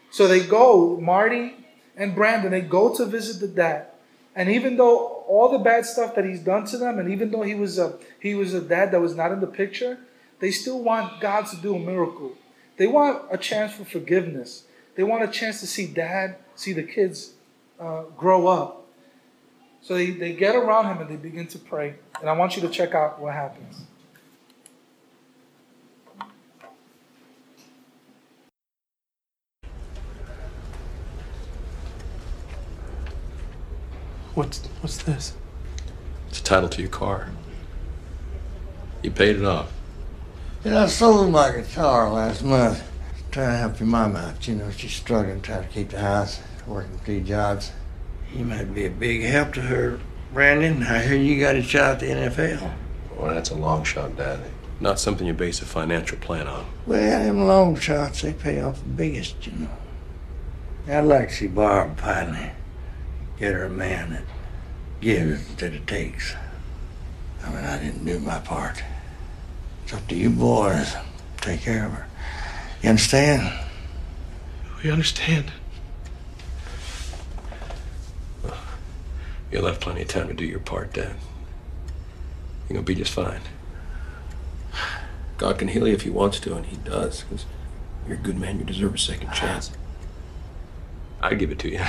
So 0.10 0.28
they 0.28 0.40
go, 0.40 0.98
Marty 1.00 1.56
and 1.96 2.16
Brandon, 2.16 2.52
they 2.52 2.62
go 2.62 2.96
to 2.96 3.06
visit 3.06 3.40
the 3.40 3.48
dad. 3.48 3.88
And 4.36 4.50
even 4.50 4.78
though 4.78 5.24
all 5.28 5.52
the 5.52 5.60
bad 5.60 5.86
stuff 5.86 6.16
that 6.16 6.26
he's 6.26 6.40
done 6.40 6.66
to 6.68 6.78
them, 6.78 6.98
and 6.98 7.12
even 7.12 7.30
though 7.30 7.44
he 7.44 7.54
was 7.54 7.78
a 7.78 8.00
he 8.20 8.34
was 8.34 8.54
a 8.54 8.62
dad 8.62 8.92
that 8.92 9.02
was 9.02 9.16
not 9.16 9.32
in 9.32 9.40
the 9.40 9.48
picture, 9.48 10.00
they 10.40 10.50
still 10.50 10.82
want 10.82 11.22
God 11.22 11.46
to 11.48 11.58
do 11.58 11.76
a 11.76 11.80
miracle. 11.80 12.34
They 12.78 12.88
want 12.88 13.24
a 13.32 13.38
chance 13.38 13.74
for 13.74 13.86
forgiveness. 13.86 14.64
They 14.96 15.04
want 15.04 15.24
a 15.24 15.28
chance 15.28 15.60
to 15.60 15.68
see 15.68 15.86
dad, 15.86 16.38
see 16.56 16.74
the 16.74 16.84
kids 16.84 17.34
uh, 17.80 18.04
grow 18.18 18.48
up. 18.48 18.88
So 19.82 19.96
they, 19.96 20.12
they 20.12 20.34
get 20.34 20.56
around 20.56 20.86
him 20.86 21.02
and 21.02 21.10
they 21.10 21.18
begin 21.18 21.48
to 21.48 21.60
pray. 21.60 21.96
And 22.22 22.30
I 22.30 22.34
want 22.34 22.56
you 22.56 22.62
to 22.62 22.70
check 22.70 22.96
out 22.96 23.20
what 23.20 23.34
happens. 23.34 23.82
What's 34.36 34.66
what's 34.82 34.98
this? 35.04 35.34
It's 36.30 36.40
a 36.40 36.44
title 36.44 36.70
to 36.70 36.82
your 36.82 36.90
car. 36.90 37.30
You 39.04 39.12
paid 39.12 39.36
it 39.36 39.46
off. 39.46 39.72
Yeah, 40.64 40.84
I 40.84 40.88
sold 40.88 41.30
my 41.32 41.52
guitar 41.52 42.10
last 42.10 42.44
month. 42.44 42.82
Trying 43.34 43.50
to 43.50 43.58
help 43.58 43.80
your 43.80 43.88
mom 43.88 44.16
out. 44.16 44.48
You 44.48 44.54
know, 44.54 44.70
she's 44.70 44.94
struggling 44.94 45.42
trying 45.42 45.64
to 45.64 45.70
keep 45.70 45.90
the 45.90 46.00
house, 46.00 46.40
working 46.68 47.00
three 47.00 47.20
jobs. 47.20 47.72
You 48.32 48.46
might 48.46 48.72
be 48.76 48.86
a 48.86 48.92
big 48.92 49.24
help 49.24 49.56
to 49.56 49.62
her, 49.62 50.00
Brandon. 50.32 50.84
I 50.84 51.02
hear 51.02 51.18
you 51.18 51.40
got 51.40 51.56
a 51.56 51.64
shot 51.64 51.94
at 51.94 52.00
the 52.02 52.06
NFL. 52.06 52.72
Well, 53.18 53.34
that's 53.34 53.50
a 53.50 53.56
long 53.56 53.86
shot, 53.86 54.16
Daddy. 54.18 54.44
Not 54.80 55.00
something 55.00 55.26
you 55.26 55.34
base 55.34 55.64
a 55.64 55.66
financial 55.66 56.20
plan 56.20 56.46
on. 56.48 56.64
Well, 56.86 57.24
them 57.24 57.48
long 57.48 57.76
shots, 57.76 58.22
they 58.22 58.34
pay 58.34 58.62
off 58.62 58.78
the 58.78 58.90
biggest, 58.90 59.48
you 59.48 59.54
know. 59.54 59.70
I'd 60.88 61.00
like 61.00 61.30
to 61.30 61.34
see 61.34 61.48
Barb 61.48 62.00
finally 62.00 62.52
get 63.40 63.54
her 63.54 63.66
a 63.66 63.70
man 63.70 64.12
that 64.12 64.24
gives 65.02 65.56
that 65.56 65.74
it 65.74 65.88
takes. 65.88 66.36
I 67.44 67.50
mean, 67.50 67.64
I 67.64 67.80
didn't 67.80 68.06
do 68.06 68.20
my 68.20 68.38
part. 68.38 68.84
It's 69.86 69.94
up 69.94 70.08
to 70.10 70.16
you 70.16 70.30
boys. 70.30 70.96
Take 71.38 71.62
care 71.62 71.88
of 71.88 71.94
her. 71.94 72.08
You 72.84 72.90
understand? 72.90 73.50
We 74.84 74.92
understand. 74.92 75.54
You'll 79.50 79.68
have 79.68 79.80
plenty 79.80 80.02
of 80.02 80.10
time 80.10 80.28
to 80.28 80.34
do 80.34 80.44
your 80.44 80.60
part, 80.60 80.92
Dad. 80.92 81.16
You're 82.68 82.76
gonna 82.76 82.82
be 82.82 82.96
just 82.96 83.14
fine. 83.14 83.40
God 85.38 85.58
can 85.58 85.70
heal 85.70 85.88
you 85.88 85.94
if 85.94 86.02
He 86.02 86.10
wants 86.10 86.42
to, 86.42 86.56
and 86.56 86.66
He 86.66 86.76
does, 86.76 87.22
because 87.22 87.46
you're 88.06 88.18
a 88.18 88.20
good 88.20 88.38
man. 88.38 88.60
You 88.60 88.66
deserve 88.66 88.96
a 88.96 88.98
second 88.98 89.32
chance. 89.32 89.72
I 91.22 91.36
give 91.36 91.52
it 91.52 91.60
to 91.60 91.70
you. 91.70 91.80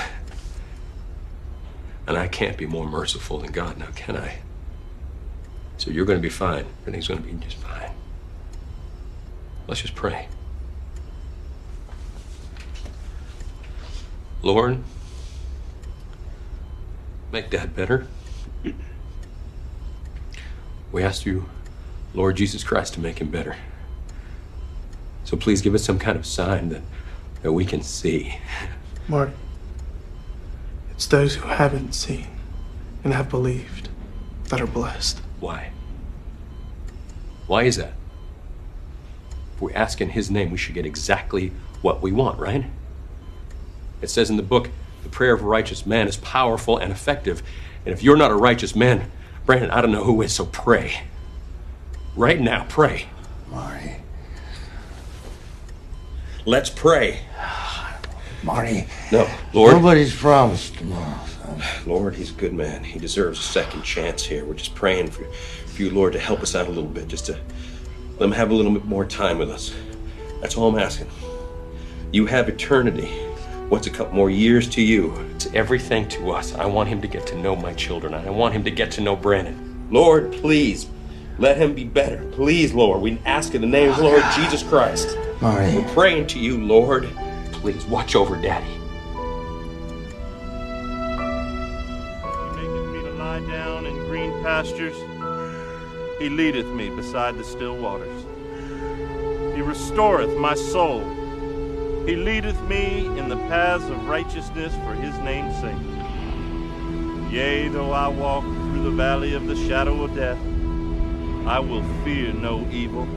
And 2.06 2.16
I 2.16 2.28
can't 2.28 2.56
be 2.56 2.66
more 2.66 2.86
merciful 2.86 3.38
than 3.38 3.50
God 3.50 3.78
now, 3.78 3.88
can 3.96 4.16
I? 4.16 4.36
So 5.76 5.90
you're 5.90 6.04
gonna 6.04 6.20
be 6.20 6.28
fine. 6.28 6.66
Everything's 6.82 7.08
gonna 7.08 7.20
be 7.20 7.32
just 7.32 7.56
fine. 7.56 7.90
Let's 9.66 9.80
just 9.80 9.96
pray. 9.96 10.28
Lord, 14.44 14.82
make 17.32 17.48
Dad 17.48 17.74
better. 17.74 18.06
We 20.92 21.02
ask 21.02 21.24
you, 21.24 21.48
Lord 22.12 22.36
Jesus 22.36 22.62
Christ, 22.62 22.92
to 22.94 23.00
make 23.00 23.20
him 23.20 23.30
better. 23.30 23.56
So 25.24 25.38
please 25.38 25.62
give 25.62 25.74
us 25.74 25.82
some 25.82 25.98
kind 25.98 26.18
of 26.18 26.26
sign 26.26 26.68
that, 26.68 26.82
that 27.40 27.52
we 27.52 27.64
can 27.64 27.82
see. 27.82 28.38
Marty, 29.08 29.32
it's 30.90 31.06
those 31.06 31.36
who 31.36 31.48
haven't 31.48 31.94
seen 31.94 32.26
and 33.02 33.14
have 33.14 33.30
believed 33.30 33.88
that 34.50 34.60
are 34.60 34.66
blessed. 34.66 35.22
Why? 35.40 35.70
Why 37.46 37.62
is 37.62 37.76
that? 37.76 37.94
If 39.54 39.62
we 39.62 39.72
ask 39.72 40.02
in 40.02 40.10
his 40.10 40.30
name, 40.30 40.50
we 40.50 40.58
should 40.58 40.74
get 40.74 40.84
exactly 40.84 41.52
what 41.80 42.02
we 42.02 42.12
want, 42.12 42.38
right? 42.38 42.66
It 44.04 44.10
says 44.10 44.30
in 44.30 44.36
the 44.36 44.42
book, 44.42 44.70
the 45.02 45.08
prayer 45.08 45.34
of 45.34 45.42
a 45.42 45.46
righteous 45.46 45.84
man 45.86 46.06
is 46.06 46.16
powerful 46.18 46.78
and 46.78 46.92
effective. 46.92 47.42
And 47.84 47.92
if 47.92 48.02
you're 48.02 48.16
not 48.16 48.30
a 48.30 48.34
righteous 48.36 48.76
man, 48.76 49.10
Brandon, 49.46 49.70
I 49.70 49.80
don't 49.80 49.92
know 49.92 50.04
who 50.04 50.22
is, 50.22 50.32
so 50.32 50.46
pray. 50.46 51.02
Right 52.14 52.40
now, 52.40 52.66
pray. 52.68 53.06
Marty. 53.50 53.96
Let's 56.44 56.70
pray. 56.70 57.20
Marty. 58.42 58.86
No, 59.10 59.28
Lord. 59.52 59.72
Nobody's 59.72 60.14
promised 60.14 60.76
tomorrow, 60.76 61.18
son. 61.26 61.62
Lord, 61.86 62.14
he's 62.14 62.30
a 62.30 62.34
good 62.34 62.52
man. 62.52 62.84
He 62.84 62.98
deserves 62.98 63.38
a 63.38 63.42
second 63.42 63.82
chance 63.82 64.22
here. 64.22 64.44
We're 64.44 64.54
just 64.54 64.74
praying 64.74 65.10
for, 65.10 65.24
for 65.24 65.82
you, 65.82 65.90
Lord, 65.90 66.12
to 66.12 66.18
help 66.18 66.40
us 66.40 66.54
out 66.54 66.66
a 66.66 66.70
little 66.70 66.90
bit, 66.90 67.08
just 67.08 67.26
to 67.26 67.38
let 68.18 68.26
him 68.26 68.32
have 68.32 68.50
a 68.50 68.54
little 68.54 68.72
bit 68.72 68.84
more 68.84 69.06
time 69.06 69.38
with 69.38 69.50
us. 69.50 69.74
That's 70.42 70.56
all 70.56 70.68
I'm 70.68 70.78
asking. 70.78 71.08
You 72.12 72.26
have 72.26 72.50
eternity. 72.50 73.10
What's 73.70 73.86
a 73.86 73.90
couple 73.90 74.14
more 74.14 74.28
years 74.28 74.68
to 74.70 74.82
you? 74.82 75.14
It's 75.34 75.46
everything 75.54 76.06
to 76.10 76.32
us. 76.32 76.54
I 76.54 76.66
want 76.66 76.90
him 76.90 77.00
to 77.00 77.08
get 77.08 77.26
to 77.28 77.36
know 77.36 77.56
my 77.56 77.72
children. 77.72 78.12
I 78.12 78.28
want 78.28 78.52
him 78.52 78.62
to 78.64 78.70
get 78.70 78.90
to 78.92 79.00
know 79.00 79.16
Brandon. 79.16 79.88
Lord, 79.90 80.32
please, 80.32 80.86
let 81.38 81.56
him 81.56 81.74
be 81.74 81.84
better. 81.84 82.22
Please, 82.32 82.74
Lord, 82.74 83.00
we 83.00 83.18
ask 83.24 83.54
in 83.54 83.62
the 83.62 83.66
name 83.66 83.90
of 83.90 83.98
Lord 84.00 84.22
Jesus 84.34 84.62
Christ. 84.62 85.16
Marty. 85.40 85.78
We're 85.78 85.88
praying 85.94 86.26
to 86.28 86.38
you, 86.38 86.62
Lord. 86.62 87.08
Please 87.52 87.86
watch 87.86 88.14
over 88.14 88.36
Daddy. 88.36 88.66
He 88.66 88.80
maketh 92.54 92.86
me 92.90 93.02
to 93.02 93.12
lie 93.12 93.40
down 93.48 93.86
in 93.86 93.96
green 94.06 94.30
pastures. 94.42 94.94
He 96.18 96.28
leadeth 96.28 96.66
me 96.66 96.90
beside 96.90 97.38
the 97.38 97.44
still 97.44 97.78
waters. 97.78 98.24
He 99.56 99.62
restoreth 99.62 100.36
my 100.36 100.54
soul. 100.54 101.00
He 102.06 102.16
leadeth 102.16 102.60
me 102.62 103.06
in 103.18 103.30
the 103.30 103.36
paths 103.48 103.84
of 103.84 104.06
righteousness 104.06 104.74
for 104.84 104.94
his 104.94 105.16
name's 105.20 105.56
sake. 105.56 107.32
Yea, 107.32 107.68
though 107.68 107.92
I 107.92 108.08
walk 108.08 108.44
through 108.44 108.82
the 108.82 108.90
valley 108.90 109.32
of 109.32 109.46
the 109.46 109.56
shadow 109.56 110.04
of 110.04 110.14
death, 110.14 110.38
I 111.46 111.58
will 111.60 111.82
fear 112.04 112.34
no 112.34 112.68
evil, 112.70 113.08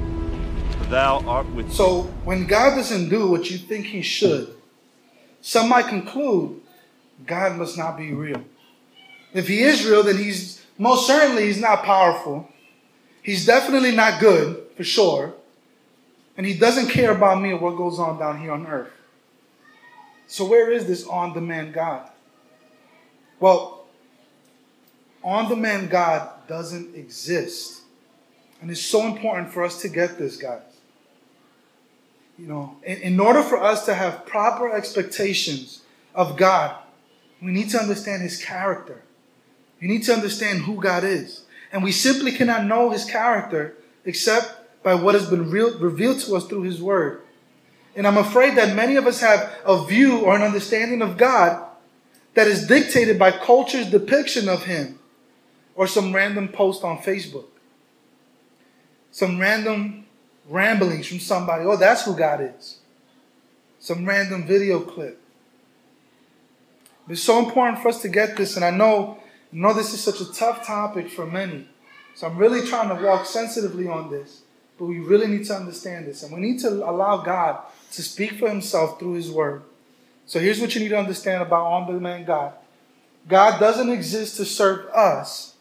for 0.72 0.86
thou 0.86 1.20
art 1.27 1.50
with 1.50 1.67
me. 1.67 1.74
So 1.74 2.03
when 2.24 2.48
God 2.48 2.75
doesn't 2.75 3.10
do 3.10 3.27
what 3.29 3.51
you 3.51 3.58
think 3.58 3.88
he 3.88 4.01
should, 4.01 4.56
some 5.41 5.67
might 5.67 5.88
conclude 5.88 6.62
God 7.25 7.58
must 7.58 7.77
not 7.77 7.98
be 7.98 8.13
real. 8.13 8.41
If 9.34 9.50
he 9.50 9.63
is 9.63 9.86
real, 9.86 10.03
then 10.03 10.17
he's 10.17 10.65
most 10.77 11.08
certainly 11.08 11.48
he's 11.48 11.60
not 11.60 11.84
powerful. 11.84 12.50
He's 13.22 13.46
definitely 13.46 13.91
not 13.91 14.22
good, 14.22 14.63
for 14.77 14.86
sure. 14.86 15.34
And 16.38 16.46
he 16.46 16.53
doesn't 16.53 16.89
care 16.89 17.12
about 17.12 17.41
me 17.41 17.51
or 17.51 17.58
what 17.58 17.75
goes 17.75 17.98
on 17.98 18.20
down 18.20 18.39
here 18.39 18.51
on 18.51 18.67
earth. 18.67 18.91
So 20.27 20.46
where 20.46 20.72
is 20.72 20.86
this 20.86 21.08
on-demand 21.08 21.74
God? 21.74 22.10
Well, 23.39 23.86
on-demand 25.24 25.89
God 25.89 26.29
doesn't 26.48 26.96
exist. 26.96 27.82
And 28.62 28.70
it's 28.70 28.82
so 28.82 29.08
important 29.08 29.51
for 29.51 29.63
us 29.63 29.82
to 29.82 29.89
get 29.89 30.17
this, 30.17 30.38
guys. 30.38 30.62
You 32.38 32.48
know, 32.48 32.77
in, 32.84 32.98
in 32.98 33.20
order 33.20 33.41
for 33.41 33.62
us 33.62 33.86
to 33.86 33.96
have 33.96 34.25
proper 34.25 34.72
expectations 34.72 35.82
of 36.13 36.38
God, 36.38 36.75
we 37.41 37.51
need 37.51 37.70
to 37.72 37.79
understand 37.79 38.22
his 38.22 38.44
character. 38.44 39.01
We 39.82 39.88
need 39.88 40.03
to 40.03 40.13
understand 40.13 40.60
who 40.60 40.82
God 40.82 41.03
is. 41.03 41.46
And 41.72 41.84
we 41.84 41.91
simply 41.91 42.32
cannot 42.32 42.65
know 42.65 42.91
his 42.91 43.06
character 43.06 43.75
except 44.06 44.67
by 44.88 44.96
what 44.96 45.15
has 45.15 45.29
been 45.29 45.51
revealed 45.51 46.22
to 46.22 46.34
us 46.38 46.48
through 46.48 46.62
his 46.62 46.82
word. 46.82 47.22
And 47.94 48.08
I'm 48.08 48.15
afraid 48.15 48.56
that 48.56 48.74
many 48.74 48.96
of 48.96 49.06
us 49.06 49.20
have 49.20 49.53
a 49.65 49.86
view 49.86 50.20
or 50.20 50.34
an 50.34 50.41
understanding 50.41 51.01
of 51.01 51.17
God 51.17 51.62
that 52.36 52.48
is 52.48 52.67
dictated 52.67 53.20
by 53.20 53.32
culture's 53.32 53.91
depiction 53.91 54.48
of 54.48 54.63
him 54.63 54.98
or 55.75 55.88
some 55.88 56.15
random 56.15 56.48
post 56.48 56.86
on 56.86 57.00
Facebook. 57.00 57.48
Some 59.12 59.41
random 59.41 60.06
ramblings 60.48 61.06
from 61.06 61.20
somebody. 61.20 61.65
Oh, 61.65 61.75
that's 61.75 62.06
who 62.06 62.15
God 62.15 62.53
is. 62.56 62.77
Some 63.79 64.06
random 64.06 64.48
video 64.48 64.79
clip. 64.79 65.22
It's 67.10 67.22
so 67.22 67.39
important 67.39 67.82
for 67.82 67.89
us 67.89 68.01
to 68.03 68.08
get 68.08 68.38
this, 68.38 68.56
and 68.56 68.63
I 68.63 68.72
know, 68.72 69.17
I 69.51 69.58
know 69.58 69.74
this 69.74 69.94
is 69.94 70.00
such 70.00 70.22
a 70.22 70.32
tough 70.32 70.65
topic 70.65 71.10
for 71.10 71.25
many. 71.25 71.67
So 72.15 72.27
I'm 72.27 72.38
really 72.38 72.65
trying 72.65 72.88
to 72.88 73.06
walk 73.06 73.25
sensitively 73.25 73.89
on 73.89 74.10
this. 74.10 74.44
But 74.77 74.86
we 74.86 75.00
really 75.00 75.27
need 75.27 75.46
to 75.46 75.55
understand 75.55 76.05
this, 76.05 76.24
and 76.24 76.31
we 76.31 76.39
need 76.39 76.60
to 76.60 76.69
allow 76.69 77.17
God 77.17 77.60
to 77.93 78.03
speak 78.03 78.34
for 78.34 78.48
Himself 78.48 79.00
through 79.00 79.13
His 79.13 79.31
Word. 79.31 79.63
So 80.25 80.39
here's 80.39 80.60
what 80.60 80.75
you 80.75 80.81
need 80.81 80.89
to 80.89 81.00
understand 81.00 81.41
about 81.41 81.65
on-demand 81.65 82.27
God. 82.27 82.53
God 83.27 83.60
doesn't 83.60 83.89
exist 83.89 84.38
to 84.38 84.46
serve 84.46 84.88
us. 84.89 85.55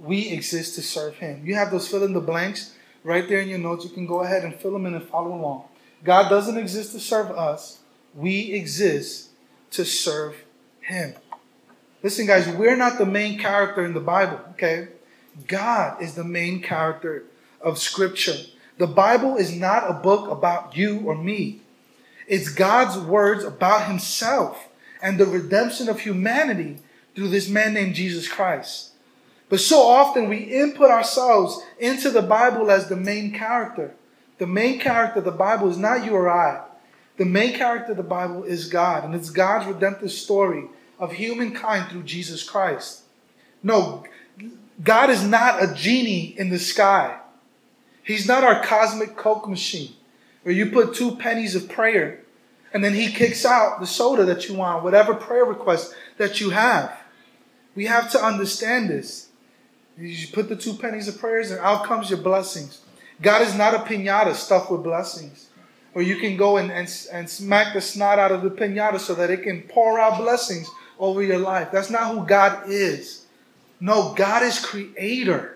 We 0.00 0.30
exist 0.30 0.74
to 0.74 0.82
serve 0.82 1.16
Him. 1.18 1.46
You 1.46 1.54
have 1.54 1.70
those 1.70 1.86
fill 1.86 2.02
in 2.02 2.12
the 2.12 2.20
blanks 2.20 2.74
right 3.04 3.28
there 3.28 3.40
in 3.40 3.48
your 3.48 3.58
notes. 3.58 3.84
You 3.84 3.90
can 3.90 4.06
go 4.06 4.22
ahead 4.22 4.42
and 4.42 4.54
fill 4.54 4.72
them 4.72 4.86
in 4.86 4.94
and 4.94 5.04
follow 5.04 5.34
along. 5.34 5.64
God 6.02 6.28
doesn't 6.28 6.58
exist 6.58 6.92
to 6.92 7.00
serve 7.00 7.30
us. 7.30 7.78
We 8.14 8.52
exist 8.52 9.30
to 9.72 9.84
serve 9.84 10.44
Him. 10.80 11.14
Listen, 12.02 12.26
guys, 12.26 12.48
we're 12.48 12.76
not 12.76 12.98
the 12.98 13.06
main 13.06 13.38
character 13.38 13.84
in 13.84 13.94
the 13.94 14.00
Bible, 14.00 14.40
okay? 14.50 14.88
God 15.46 16.02
is 16.02 16.14
the 16.14 16.24
main 16.24 16.60
character 16.60 17.24
of 17.64 17.78
Scripture. 17.78 18.36
The 18.78 18.86
Bible 18.86 19.36
is 19.36 19.54
not 19.54 19.90
a 19.90 19.94
book 19.94 20.30
about 20.30 20.76
you 20.76 21.00
or 21.04 21.16
me. 21.16 21.60
It's 22.28 22.48
God's 22.48 22.98
words 22.98 23.44
about 23.44 23.88
Himself 23.88 24.68
and 25.02 25.18
the 25.18 25.26
redemption 25.26 25.88
of 25.88 26.00
humanity 26.00 26.78
through 27.14 27.28
this 27.28 27.48
man 27.48 27.74
named 27.74 27.94
Jesus 27.94 28.28
Christ. 28.28 28.90
But 29.48 29.60
so 29.60 29.82
often 29.82 30.28
we 30.28 30.38
input 30.38 30.90
ourselves 30.90 31.62
into 31.78 32.10
the 32.10 32.22
Bible 32.22 32.70
as 32.70 32.88
the 32.88 32.96
main 32.96 33.32
character. 33.32 33.94
The 34.38 34.46
main 34.46 34.80
character 34.80 35.20
of 35.20 35.24
the 35.24 35.30
Bible 35.30 35.68
is 35.68 35.76
not 35.76 36.04
you 36.04 36.12
or 36.14 36.30
I. 36.30 36.64
The 37.16 37.24
main 37.24 37.54
character 37.54 37.92
of 37.92 37.98
the 37.98 38.02
Bible 38.02 38.42
is 38.42 38.68
God, 38.68 39.04
and 39.04 39.14
it's 39.14 39.30
God's 39.30 39.66
redemptive 39.66 40.10
story 40.10 40.64
of 40.98 41.12
humankind 41.12 41.90
through 41.90 42.02
Jesus 42.02 42.42
Christ. 42.42 43.02
No, 43.62 44.04
God 44.82 45.10
is 45.10 45.22
not 45.22 45.62
a 45.62 45.72
genie 45.72 46.34
in 46.36 46.50
the 46.50 46.58
sky. 46.58 47.20
He's 48.04 48.26
not 48.26 48.44
our 48.44 48.62
cosmic 48.62 49.16
Coke 49.16 49.48
machine 49.48 49.94
where 50.42 50.54
you 50.54 50.70
put 50.70 50.94
two 50.94 51.16
pennies 51.16 51.54
of 51.54 51.68
prayer 51.68 52.20
and 52.72 52.84
then 52.84 52.94
He 52.94 53.10
kicks 53.10 53.44
out 53.44 53.80
the 53.80 53.86
soda 53.86 54.24
that 54.26 54.48
you 54.48 54.54
want, 54.54 54.84
whatever 54.84 55.14
prayer 55.14 55.44
request 55.44 55.94
that 56.18 56.40
you 56.40 56.50
have. 56.50 56.96
We 57.74 57.86
have 57.86 58.10
to 58.12 58.22
understand 58.22 58.90
this. 58.90 59.28
You 59.96 60.26
put 60.32 60.48
the 60.48 60.56
two 60.56 60.74
pennies 60.74 61.08
of 61.08 61.18
prayers 61.18 61.50
and 61.50 61.60
out 61.60 61.84
comes 61.84 62.10
your 62.10 62.18
blessings. 62.18 62.80
God 63.22 63.42
is 63.42 63.54
not 63.54 63.74
a 63.74 63.78
pinata 63.78 64.34
stuffed 64.34 64.70
with 64.70 64.82
blessings. 64.82 65.48
Or 65.94 66.02
you 66.02 66.16
can 66.16 66.36
go 66.36 66.56
and, 66.56 66.72
and, 66.72 66.88
and 67.12 67.30
smack 67.30 67.72
the 67.72 67.80
snot 67.80 68.18
out 68.18 68.32
of 68.32 68.42
the 68.42 68.50
pinata 68.50 68.98
so 68.98 69.14
that 69.14 69.30
it 69.30 69.44
can 69.44 69.62
pour 69.62 69.98
out 70.00 70.18
blessings 70.18 70.68
over 70.98 71.22
your 71.22 71.38
life. 71.38 71.68
That's 71.72 71.90
not 71.90 72.12
who 72.12 72.26
God 72.26 72.68
is. 72.68 73.26
No, 73.78 74.12
God 74.14 74.42
is 74.42 74.58
creator. 74.58 75.53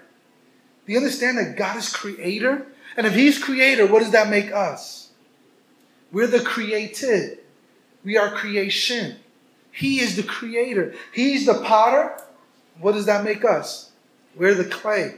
Do 0.88 0.94
you 0.94 1.00
understand 1.00 1.36
that 1.36 1.54
God 1.54 1.76
is 1.76 1.94
creator? 1.94 2.66
And 2.96 3.06
if 3.06 3.14
He's 3.14 3.38
creator, 3.38 3.86
what 3.86 3.98
does 3.98 4.12
that 4.12 4.30
make 4.30 4.50
us? 4.50 5.10
We're 6.10 6.26
the 6.26 6.40
created. 6.40 7.40
We 8.02 8.16
are 8.16 8.30
creation. 8.30 9.16
He 9.70 10.00
is 10.00 10.16
the 10.16 10.22
creator. 10.22 10.94
He's 11.12 11.44
the 11.44 11.60
potter. 11.62 12.16
What 12.80 12.92
does 12.92 13.04
that 13.04 13.22
make 13.22 13.44
us? 13.44 13.90
We're 14.34 14.54
the 14.54 14.64
clay. 14.64 15.16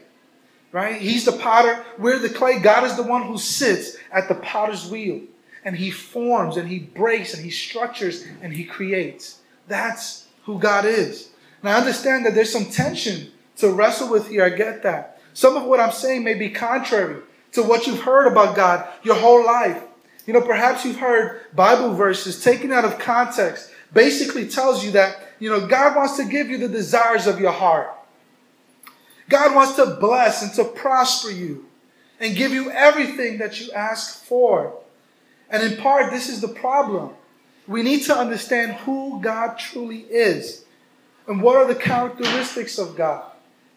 Right? 0.72 1.00
He's 1.00 1.24
the 1.24 1.38
potter. 1.38 1.84
We're 1.98 2.18
the 2.18 2.30
clay. 2.30 2.58
God 2.58 2.82
is 2.82 2.96
the 2.96 3.04
one 3.04 3.22
who 3.22 3.38
sits 3.38 3.96
at 4.10 4.26
the 4.26 4.34
potter's 4.34 4.90
wheel. 4.90 5.20
And 5.64 5.76
he 5.76 5.92
forms 5.92 6.56
and 6.56 6.68
he 6.68 6.80
breaks 6.80 7.32
and 7.32 7.44
he 7.44 7.50
structures 7.50 8.26
and 8.42 8.52
he 8.52 8.64
creates. 8.64 9.38
That's 9.68 10.26
who 10.46 10.58
God 10.58 10.84
is. 10.84 11.28
Now 11.62 11.76
I 11.76 11.78
understand 11.78 12.26
that 12.26 12.34
there's 12.34 12.52
some 12.52 12.66
tension 12.66 13.30
to 13.58 13.70
wrestle 13.70 14.10
with 14.10 14.26
here. 14.30 14.42
I 14.42 14.48
get 14.48 14.82
that. 14.82 15.19
Some 15.34 15.56
of 15.56 15.64
what 15.64 15.80
I'm 15.80 15.92
saying 15.92 16.24
may 16.24 16.34
be 16.34 16.50
contrary 16.50 17.22
to 17.52 17.62
what 17.62 17.86
you've 17.86 18.02
heard 18.02 18.26
about 18.30 18.56
God 18.56 18.88
your 19.02 19.16
whole 19.16 19.44
life. 19.44 19.82
You 20.26 20.34
know, 20.34 20.40
perhaps 20.40 20.84
you've 20.84 20.98
heard 20.98 21.40
Bible 21.54 21.94
verses 21.94 22.42
taken 22.42 22.72
out 22.72 22.84
of 22.84 22.98
context, 22.98 23.70
basically 23.92 24.48
tells 24.48 24.84
you 24.84 24.92
that, 24.92 25.18
you 25.38 25.50
know, 25.50 25.66
God 25.66 25.96
wants 25.96 26.16
to 26.18 26.24
give 26.24 26.48
you 26.48 26.58
the 26.58 26.68
desires 26.68 27.26
of 27.26 27.40
your 27.40 27.52
heart. 27.52 27.92
God 29.28 29.54
wants 29.54 29.76
to 29.76 29.96
bless 30.00 30.42
and 30.42 30.52
to 30.54 30.64
prosper 30.64 31.30
you 31.30 31.66
and 32.18 32.36
give 32.36 32.52
you 32.52 32.70
everything 32.70 33.38
that 33.38 33.60
you 33.60 33.72
ask 33.72 34.24
for. 34.24 34.74
And 35.48 35.62
in 35.62 35.78
part, 35.78 36.10
this 36.10 36.28
is 36.28 36.40
the 36.40 36.48
problem. 36.48 37.14
We 37.66 37.82
need 37.82 38.02
to 38.04 38.16
understand 38.16 38.72
who 38.72 39.20
God 39.22 39.58
truly 39.58 40.00
is 40.00 40.64
and 41.26 41.40
what 41.42 41.56
are 41.56 41.66
the 41.66 41.74
characteristics 41.74 42.78
of 42.78 42.96
God. 42.96 43.29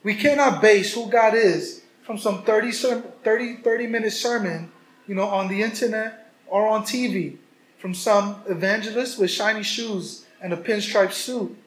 We 0.04 0.16
cannot 0.16 0.62
base 0.62 0.94
who 0.94 1.10
God 1.10 1.34
is 1.34 1.82
from 2.04 2.18
some 2.18 2.44
30, 2.44 2.72
30, 2.72 3.56
30 3.58 3.88
minute 3.88 4.12
sermon, 4.12 4.72
you 5.08 5.16
know, 5.16 5.28
on 5.28 5.48
the 5.48 5.62
internet 5.64 6.32
or 6.48 6.68
on 6.68 6.84
TV 6.84 7.38
from 7.78 7.94
some 7.94 8.42
evangelist 8.48 9.20
with 9.20 9.32
shiny 9.32 9.64
shoes 9.64 10.26
and 10.42 10.54
a 10.54 10.58
pinstripe 10.58 11.14
suit. 11.14 11.58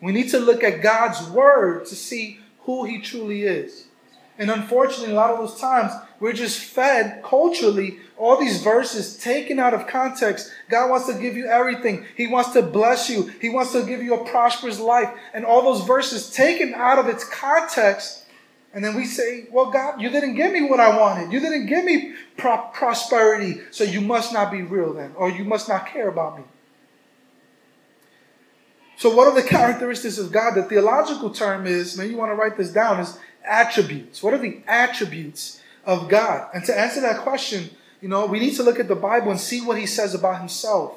We 0.00 0.12
need 0.12 0.28
to 0.30 0.38
look 0.38 0.62
at 0.62 0.82
God's 0.82 1.28
word 1.30 1.86
to 1.86 1.94
see 1.94 2.40
who 2.60 2.84
he 2.84 3.00
truly 3.00 3.42
is. 3.42 3.86
And 4.38 4.50
unfortunately, 4.50 5.12
a 5.12 5.16
lot 5.16 5.30
of 5.30 5.38
those 5.38 5.60
times, 5.60 5.92
we're 6.18 6.32
just 6.32 6.58
fed 6.58 7.22
culturally 7.22 7.98
all 8.16 8.38
these 8.38 8.62
verses 8.62 9.16
taken 9.16 9.58
out 9.58 9.74
of 9.74 9.86
context. 9.86 10.52
God 10.68 10.90
wants 10.90 11.06
to 11.06 11.14
give 11.14 11.36
you 11.36 11.46
everything. 11.46 12.06
He 12.16 12.26
wants 12.26 12.52
to 12.52 12.62
bless 12.62 13.10
you. 13.10 13.32
He 13.40 13.48
wants 13.48 13.72
to 13.72 13.84
give 13.84 14.02
you 14.02 14.14
a 14.14 14.24
prosperous 14.24 14.78
life. 14.78 15.10
And 15.32 15.44
all 15.44 15.62
those 15.62 15.84
verses 15.84 16.30
taken 16.30 16.74
out 16.74 16.98
of 16.98 17.08
its 17.08 17.24
context. 17.24 18.24
And 18.72 18.84
then 18.84 18.94
we 18.94 19.04
say, 19.04 19.46
well, 19.50 19.70
God, 19.70 20.00
you 20.00 20.10
didn't 20.10 20.34
give 20.34 20.52
me 20.52 20.62
what 20.62 20.80
I 20.80 20.98
wanted. 20.98 21.32
You 21.32 21.40
didn't 21.40 21.66
give 21.66 21.84
me 21.84 22.14
pro- 22.36 22.68
prosperity. 22.72 23.60
So 23.70 23.84
you 23.84 24.00
must 24.00 24.32
not 24.32 24.50
be 24.50 24.62
real 24.62 24.92
then, 24.92 25.12
or 25.16 25.30
you 25.30 25.44
must 25.44 25.68
not 25.68 25.86
care 25.86 26.08
about 26.08 26.38
me. 26.38 26.44
So, 28.96 29.14
what 29.14 29.26
are 29.26 29.34
the 29.34 29.46
characteristics 29.46 30.18
of 30.18 30.30
God? 30.30 30.54
The 30.54 30.62
theological 30.62 31.30
term 31.30 31.66
is, 31.66 31.98
maybe 31.98 32.12
you 32.12 32.16
want 32.16 32.30
to 32.30 32.36
write 32.36 32.56
this 32.56 32.70
down, 32.70 33.00
is 33.00 33.18
attributes. 33.44 34.22
What 34.22 34.34
are 34.34 34.38
the 34.38 34.62
attributes 34.66 35.60
of 35.84 36.08
God? 36.08 36.48
And 36.54 36.64
to 36.64 36.78
answer 36.78 37.00
that 37.00 37.20
question, 37.20 37.70
you 38.04 38.10
know, 38.10 38.26
we 38.26 38.38
need 38.38 38.54
to 38.56 38.62
look 38.62 38.78
at 38.78 38.86
the 38.86 38.94
Bible 38.94 39.30
and 39.30 39.40
see 39.40 39.62
what 39.62 39.78
he 39.78 39.86
says 39.86 40.14
about 40.14 40.38
himself. 40.38 40.92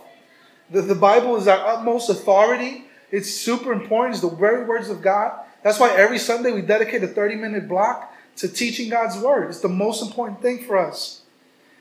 The, 0.69 0.81
the 0.81 0.93
Bible 0.93 1.37
is 1.37 1.47
our 1.47 1.65
utmost 1.65 2.09
authority. 2.09 2.83
It's 3.11 3.31
super 3.31 3.71
important. 3.71 4.15
It's 4.15 4.29
the 4.29 4.35
very 4.35 4.65
words 4.65 4.89
of 4.89 5.01
God. 5.01 5.39
That's 5.63 5.79
why 5.79 5.95
every 5.95 6.19
Sunday 6.19 6.51
we 6.51 6.61
dedicate 6.61 7.01
a 7.03 7.07
30 7.07 7.35
minute 7.37 7.69
block 7.69 8.13
to 8.35 8.49
teaching 8.49 8.89
God's 8.89 9.17
word. 9.19 9.47
It's 9.47 9.61
the 9.61 9.69
most 9.69 10.01
important 10.01 10.41
thing 10.41 10.65
for 10.65 10.77
us. 10.77 11.21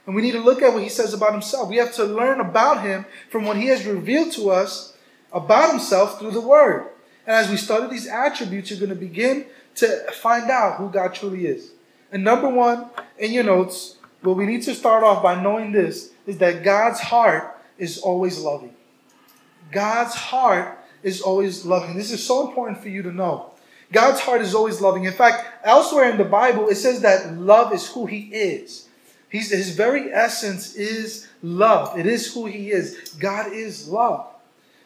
And 0.07 0.15
we 0.15 0.23
need 0.23 0.31
to 0.31 0.41
look 0.41 0.63
at 0.63 0.73
what 0.73 0.85
he 0.85 0.89
says 0.89 1.13
about 1.13 1.33
himself. 1.33 1.69
We 1.69 1.79
have 1.79 1.93
to 1.95 2.05
learn 2.05 2.39
about 2.39 2.83
him 2.83 3.05
from 3.29 3.47
what 3.47 3.57
he 3.57 3.67
has 3.67 3.85
revealed 3.85 4.31
to 4.35 4.51
us 4.51 4.97
about 5.33 5.71
himself 5.71 6.21
through 6.21 6.31
the 6.31 6.41
word. 6.41 6.87
And 7.27 7.35
as 7.35 7.51
we 7.51 7.57
study 7.57 7.89
these 7.89 8.07
attributes, 8.07 8.71
you're 8.71 8.79
going 8.79 8.91
to 8.91 8.95
begin 8.95 9.47
to 9.75 10.05
find 10.13 10.49
out 10.53 10.77
who 10.77 10.89
God 10.89 11.15
truly 11.15 11.47
is. 11.47 11.73
And 12.13 12.23
number 12.23 12.49
one, 12.49 12.91
in 13.19 13.33
your 13.33 13.43
notes, 13.43 13.96
what 14.27 14.37
we 14.37 14.47
need 14.47 14.63
to 14.63 14.75
start 14.75 15.05
off 15.05 15.23
by 15.23 15.41
knowing 15.41 15.73
this 15.73 16.11
is 16.27 16.39
that 16.39 16.65
God's 16.65 17.01
heart 17.01 17.57
is 17.79 17.99
always 17.99 18.41
loving. 18.41 18.75
God's 19.71 20.15
heart 20.15 20.79
is 21.03 21.21
always 21.21 21.65
loving. 21.65 21.97
This 21.97 22.11
is 22.11 22.25
so 22.25 22.49
important 22.49 22.81
for 22.81 22.89
you 22.89 23.03
to 23.03 23.13
know. 23.13 23.53
God's 23.93 24.21
heart 24.21 24.41
is 24.41 24.55
always 24.55 24.81
loving. 24.81 25.05
In 25.05 25.13
fact, 25.13 25.47
elsewhere 25.65 26.11
in 26.11 26.19
the 26.19 26.25
Bible, 26.25 26.69
it 26.69 26.75
says 26.75 27.03
that 27.03 27.39
love 27.39 27.73
is 27.73 27.87
who 27.89 28.07
He 28.07 28.23
is. 28.33 28.89
He's, 29.29 29.51
his 29.51 29.71
very 29.77 30.13
essence 30.13 30.75
is 30.75 31.29
love. 31.43 31.97
It 31.99 32.07
is 32.07 32.33
who 32.33 32.47
He 32.47 32.71
is. 32.71 33.15
God 33.21 33.53
is 33.53 33.89
love. 33.89 34.27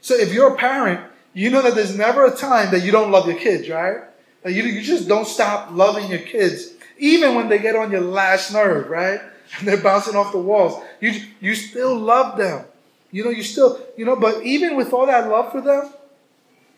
So 0.00 0.14
if 0.14 0.32
you're 0.32 0.54
a 0.54 0.56
parent, 0.56 1.00
you 1.32 1.50
know 1.50 1.62
that 1.62 1.74
there's 1.74 1.96
never 1.96 2.26
a 2.26 2.36
time 2.36 2.70
that 2.72 2.82
you 2.82 2.90
don't 2.90 3.10
love 3.10 3.26
your 3.26 3.38
kids, 3.38 3.68
right? 3.68 4.02
You, 4.44 4.62
you 4.64 4.82
just 4.82 5.08
don't 5.08 5.26
stop 5.26 5.70
loving 5.72 6.10
your 6.10 6.20
kids, 6.20 6.72
even 7.00 7.34
when 7.34 7.48
they 7.48 7.58
get 7.58 7.74
on 7.74 7.90
your 7.90 8.02
last 8.02 8.52
nerve, 8.52 8.88
right? 8.88 9.20
And 9.58 9.66
they're 9.66 9.82
bouncing 9.82 10.14
off 10.14 10.30
the 10.30 10.38
walls. 10.38 10.80
You, 11.00 11.12
you 11.40 11.56
still 11.56 11.98
love 11.98 12.38
them. 12.38 12.66
You 13.10 13.24
know, 13.24 13.30
you 13.30 13.42
still, 13.42 13.84
you 13.96 14.04
know, 14.04 14.14
but 14.14 14.44
even 14.44 14.76
with 14.76 14.92
all 14.92 15.06
that 15.06 15.28
love 15.28 15.50
for 15.50 15.60
them, 15.60 15.92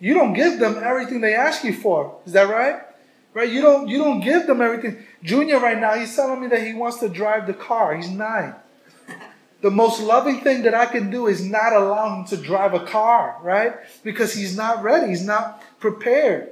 you 0.01 0.15
don't 0.15 0.33
give 0.33 0.59
them 0.59 0.81
everything 0.83 1.21
they 1.21 1.35
ask 1.35 1.65
you 1.65 1.75
for. 1.75 2.19
Is 2.25 2.33
that 2.33 2.49
right? 2.49 2.81
Right? 3.35 3.51
You 3.51 3.61
don't 3.61 3.89
you 3.89 3.99
don't 3.99 4.21
give 4.21 4.47
them 4.47 4.63
everything. 4.63 5.05
Junior 5.23 5.61
right 5.61 5.79
now, 5.79 5.95
he's 5.95 6.17
telling 6.17 6.41
me 6.41 6.47
that 6.49 6.67
he 6.67 6.73
wants 6.73 6.99
to 7.01 7.09
drive 7.09 7.47
the 7.47 7.55
car. 7.55 7.95
He's 7.95 8.11
nine. 8.11 8.55
The 9.61 9.71
most 9.71 10.03
loving 10.03 10.41
thing 10.41 10.63
that 10.63 10.75
I 10.75 10.87
can 10.87 11.11
do 11.11 11.29
is 11.29 11.45
not 11.45 11.73
allow 11.73 12.17
him 12.17 12.25
to 12.27 12.37
drive 12.37 12.75
a 12.75 12.85
car, 12.85 13.39
right? 13.43 13.75
Because 14.03 14.35
he's 14.35 14.57
not 14.57 14.83
ready. 14.83 15.09
He's 15.09 15.25
not 15.25 15.63
prepared. 15.79 16.51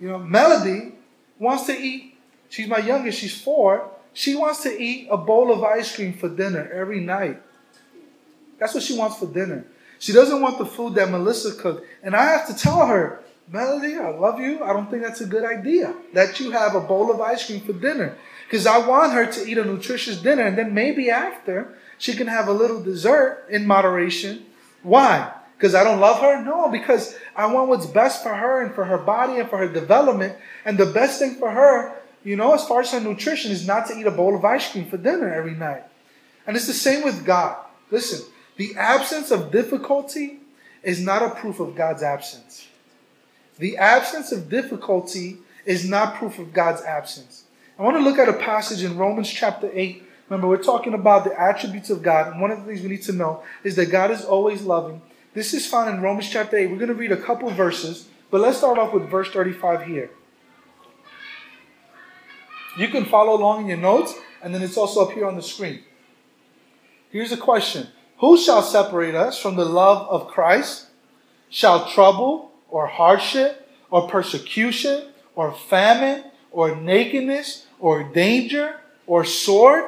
You 0.00 0.08
know, 0.08 0.18
Melody 0.18 0.96
wants 1.38 1.64
to 1.66 1.72
eat. 1.72 2.09
She's 2.50 2.68
my 2.68 2.78
youngest. 2.78 3.18
She's 3.18 3.40
four. 3.40 3.88
She 4.12 4.34
wants 4.34 4.62
to 4.64 4.70
eat 4.70 5.08
a 5.10 5.16
bowl 5.16 5.50
of 5.52 5.64
ice 5.64 5.94
cream 5.94 6.12
for 6.12 6.28
dinner 6.28 6.70
every 6.74 7.00
night. 7.00 7.40
That's 8.58 8.74
what 8.74 8.82
she 8.82 8.98
wants 8.98 9.18
for 9.18 9.26
dinner. 9.26 9.64
She 9.98 10.12
doesn't 10.12 10.42
want 10.42 10.58
the 10.58 10.66
food 10.66 10.94
that 10.96 11.10
Melissa 11.10 11.54
cooked. 11.54 11.86
And 12.02 12.14
I 12.14 12.24
have 12.24 12.46
to 12.48 12.54
tell 12.54 12.86
her, 12.86 13.22
Melody, 13.52 13.96
I 13.96 14.10
love 14.10 14.40
you. 14.40 14.62
I 14.62 14.72
don't 14.72 14.90
think 14.90 15.02
that's 15.02 15.20
a 15.20 15.26
good 15.26 15.44
idea 15.44 15.94
that 16.12 16.38
you 16.38 16.50
have 16.50 16.74
a 16.74 16.80
bowl 16.80 17.10
of 17.10 17.20
ice 17.20 17.46
cream 17.46 17.60
for 17.60 17.72
dinner. 17.72 18.16
Because 18.46 18.66
I 18.66 18.78
want 18.78 19.12
her 19.12 19.26
to 19.26 19.46
eat 19.48 19.58
a 19.58 19.64
nutritious 19.64 20.20
dinner 20.20 20.42
and 20.42 20.58
then 20.58 20.74
maybe 20.74 21.10
after 21.10 21.76
she 21.98 22.14
can 22.14 22.26
have 22.26 22.48
a 22.48 22.52
little 22.52 22.82
dessert 22.82 23.46
in 23.50 23.66
moderation. 23.66 24.44
Why? 24.82 25.32
Because 25.56 25.74
I 25.74 25.84
don't 25.84 26.00
love 26.00 26.20
her? 26.20 26.42
No, 26.42 26.70
because 26.70 27.16
I 27.36 27.52
want 27.52 27.68
what's 27.68 27.86
best 27.86 28.22
for 28.22 28.34
her 28.34 28.62
and 28.62 28.74
for 28.74 28.84
her 28.84 28.98
body 28.98 29.38
and 29.38 29.48
for 29.48 29.58
her 29.58 29.68
development. 29.68 30.36
And 30.64 30.78
the 30.78 30.86
best 30.86 31.18
thing 31.18 31.34
for 31.34 31.50
her, 31.50 31.99
you 32.24 32.36
know, 32.36 32.54
as 32.54 32.66
far 32.66 32.80
as 32.80 32.92
her 32.92 33.00
nutrition, 33.00 33.50
is 33.50 33.66
not 33.66 33.86
to 33.86 33.98
eat 33.98 34.06
a 34.06 34.10
bowl 34.10 34.36
of 34.36 34.44
ice 34.44 34.70
cream 34.70 34.86
for 34.86 34.96
dinner 34.96 35.32
every 35.32 35.54
night. 35.54 35.84
And 36.46 36.56
it's 36.56 36.66
the 36.66 36.72
same 36.72 37.04
with 37.04 37.24
God. 37.24 37.56
Listen, 37.90 38.30
the 38.56 38.74
absence 38.76 39.30
of 39.30 39.50
difficulty 39.50 40.40
is 40.82 41.00
not 41.00 41.22
a 41.22 41.30
proof 41.30 41.60
of 41.60 41.74
God's 41.74 42.02
absence. 42.02 42.66
The 43.58 43.76
absence 43.76 44.32
of 44.32 44.48
difficulty 44.48 45.38
is 45.66 45.88
not 45.88 46.16
proof 46.16 46.38
of 46.38 46.52
God's 46.52 46.82
absence. 46.82 47.44
I 47.78 47.82
want 47.82 47.96
to 47.96 48.02
look 48.02 48.18
at 48.18 48.28
a 48.28 48.34
passage 48.34 48.82
in 48.82 48.98
Romans 48.98 49.30
chapter 49.30 49.70
8. 49.72 50.02
Remember, 50.28 50.48
we're 50.48 50.62
talking 50.62 50.94
about 50.94 51.24
the 51.24 51.38
attributes 51.38 51.90
of 51.90 52.02
God, 52.02 52.30
and 52.30 52.40
one 52.40 52.50
of 52.50 52.58
the 52.58 52.64
things 52.64 52.82
we 52.82 52.88
need 52.88 53.02
to 53.02 53.12
know 53.12 53.42
is 53.64 53.76
that 53.76 53.86
God 53.86 54.10
is 54.10 54.24
always 54.24 54.62
loving. 54.62 55.02
This 55.34 55.54
is 55.54 55.66
found 55.66 55.90
in 55.90 56.02
Romans 56.02 56.28
chapter 56.28 56.56
8. 56.56 56.66
We're 56.70 56.76
going 56.76 56.88
to 56.88 56.94
read 56.94 57.12
a 57.12 57.16
couple 57.16 57.50
verses, 57.50 58.08
but 58.30 58.40
let's 58.40 58.58
start 58.58 58.78
off 58.78 58.92
with 58.92 59.08
verse 59.08 59.30
35 59.30 59.86
here. 59.86 60.10
You 62.80 62.88
can 62.88 63.04
follow 63.04 63.36
along 63.36 63.60
in 63.60 63.68
your 63.68 63.76
notes, 63.76 64.14
and 64.42 64.54
then 64.54 64.62
it's 64.62 64.78
also 64.78 65.04
up 65.04 65.12
here 65.12 65.26
on 65.26 65.36
the 65.36 65.42
screen. 65.42 65.82
Here's 67.10 67.30
a 67.30 67.36
question 67.36 67.88
who 68.20 68.38
shall 68.38 68.62
separate 68.62 69.14
us 69.14 69.38
from 69.38 69.56
the 69.56 69.66
love 69.66 70.08
of 70.08 70.28
Christ? 70.28 70.86
Shall 71.50 71.90
trouble 71.90 72.52
or 72.70 72.86
hardship 72.86 73.68
or 73.90 74.08
persecution 74.08 75.08
or 75.34 75.52
famine 75.52 76.24
or 76.50 76.74
nakedness 76.74 77.66
or 77.78 78.02
danger 78.02 78.80
or 79.06 79.26
sword? 79.26 79.84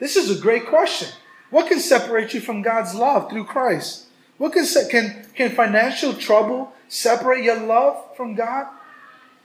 This 0.00 0.16
is 0.16 0.36
a 0.36 0.42
great 0.42 0.66
question. 0.66 1.10
What 1.50 1.68
can 1.68 1.78
separate 1.78 2.34
you 2.34 2.40
from 2.40 2.62
God's 2.62 2.92
love 2.92 3.30
through 3.30 3.44
Christ? 3.44 4.06
What 4.38 4.52
can, 4.52 4.66
can, 4.90 5.26
can 5.36 5.50
financial 5.50 6.12
trouble 6.12 6.72
separate 6.88 7.44
your 7.44 7.60
love 7.60 8.16
from 8.16 8.34
God? 8.34 8.66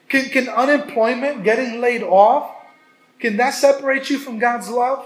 Can, 0.09 0.25
can 0.29 0.49
unemployment, 0.49 1.43
getting 1.43 1.81
laid 1.81 2.03
off, 2.03 2.51
can 3.19 3.37
that 3.37 3.51
separate 3.51 4.09
you 4.09 4.17
from 4.17 4.39
God's 4.39 4.69
love? 4.69 5.05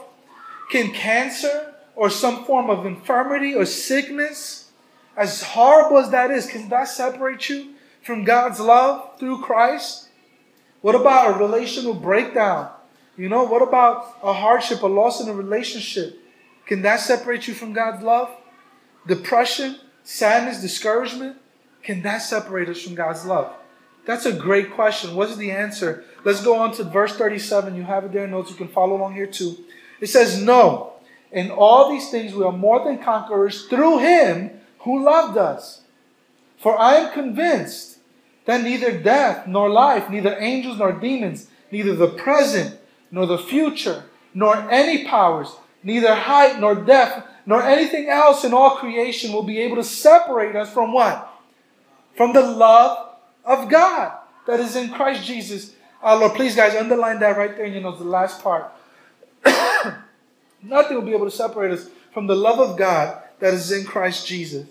Can 0.71 0.91
cancer 0.91 1.73
or 1.95 2.09
some 2.09 2.45
form 2.45 2.69
of 2.69 2.85
infirmity 2.85 3.53
or 3.53 3.65
sickness, 3.65 4.71
as 5.15 5.43
horrible 5.43 5.99
as 5.99 6.09
that 6.09 6.31
is, 6.31 6.47
can 6.47 6.69
that 6.69 6.87
separate 6.87 7.49
you 7.49 7.73
from 8.01 8.23
God's 8.23 8.59
love 8.59 9.19
through 9.19 9.41
Christ? 9.41 10.09
What 10.81 10.95
about 10.95 11.35
a 11.35 11.43
relational 11.43 11.93
breakdown? 11.93 12.71
You 13.15 13.29
know, 13.29 13.43
what 13.43 13.61
about 13.61 14.17
a 14.23 14.33
hardship, 14.33 14.81
a 14.81 14.87
loss 14.87 15.21
in 15.21 15.29
a 15.29 15.33
relationship? 15.33 16.19
Can 16.65 16.81
that 16.81 16.99
separate 16.99 17.47
you 17.47 17.53
from 17.53 17.73
God's 17.73 18.03
love? 18.03 18.29
depression, 19.07 19.77
sadness, 20.03 20.61
discouragement, 20.61 21.37
can 21.83 22.01
that 22.03 22.19
separate 22.19 22.69
us 22.69 22.81
from 22.81 22.95
God's 22.95 23.25
love? 23.25 23.53
That's 24.05 24.25
a 24.25 24.33
great 24.33 24.73
question. 24.73 25.15
What's 25.15 25.37
the 25.37 25.51
answer? 25.51 26.03
Let's 26.25 26.43
go 26.43 26.57
on 26.57 26.73
to 26.73 26.83
verse 26.83 27.15
37. 27.15 27.75
You 27.75 27.83
have 27.83 28.05
it 28.05 28.11
there 28.11 28.25
in 28.25 28.31
notes. 28.31 28.49
You 28.49 28.57
can 28.57 28.67
follow 28.67 28.95
along 28.95 29.15
here 29.15 29.27
too. 29.27 29.57
It 30.01 30.07
says, 30.07 30.41
No, 30.41 30.93
in 31.31 31.51
all 31.51 31.89
these 31.89 32.09
things 32.09 32.33
we 32.33 32.43
are 32.43 32.51
more 32.51 32.83
than 32.83 33.01
conquerors 33.01 33.65
through 33.67 33.99
him 33.99 34.51
who 34.79 35.03
loved 35.03 35.37
us. 35.37 35.81
For 36.57 36.77
I 36.77 36.95
am 36.95 37.13
convinced 37.13 37.97
that 38.45 38.61
neither 38.61 38.97
death 38.97 39.47
nor 39.47 39.69
life, 39.69 40.09
neither 40.09 40.37
angels 40.39 40.77
nor 40.77 40.91
demons, 40.91 41.47
neither 41.71 41.95
the 41.95 42.07
present 42.07 42.79
nor 43.09 43.25
the 43.25 43.37
future, 43.37 44.03
nor 44.33 44.69
any 44.69 45.05
powers, 45.05 45.55
neither 45.81 46.13
height 46.13 46.59
nor 46.59 46.75
depth, 46.75 47.25
nor 47.45 47.61
anything 47.61 48.09
else 48.09 48.43
in 48.43 48.53
all 48.53 48.77
creation 48.77 49.31
will 49.31 49.43
be 49.43 49.59
able 49.59 49.75
to 49.75 49.83
separate 49.83 50.55
us 50.55 50.73
from 50.73 50.93
what? 50.93 51.29
From 52.15 52.33
the 52.33 52.41
love 52.41 53.12
of 53.45 53.69
God 53.69 54.17
that 54.47 54.59
is 54.59 54.75
in 54.75 54.89
Christ 54.91 55.23
Jesus 55.23 55.73
our 56.01 56.17
Lord. 56.17 56.33
Please, 56.33 56.55
guys, 56.55 56.75
underline 56.75 57.19
that 57.19 57.37
right 57.37 57.55
there, 57.55 57.65
you 57.65 57.79
know, 57.79 57.95
the 57.95 58.03
last 58.03 58.43
part. 58.43 58.71
Nothing 60.63 60.97
will 60.97 61.05
be 61.05 61.13
able 61.13 61.25
to 61.25 61.35
separate 61.35 61.71
us 61.71 61.89
from 62.13 62.27
the 62.27 62.35
love 62.35 62.59
of 62.59 62.77
God 62.77 63.21
that 63.39 63.53
is 63.53 63.71
in 63.71 63.85
Christ 63.85 64.27
Jesus. 64.27 64.67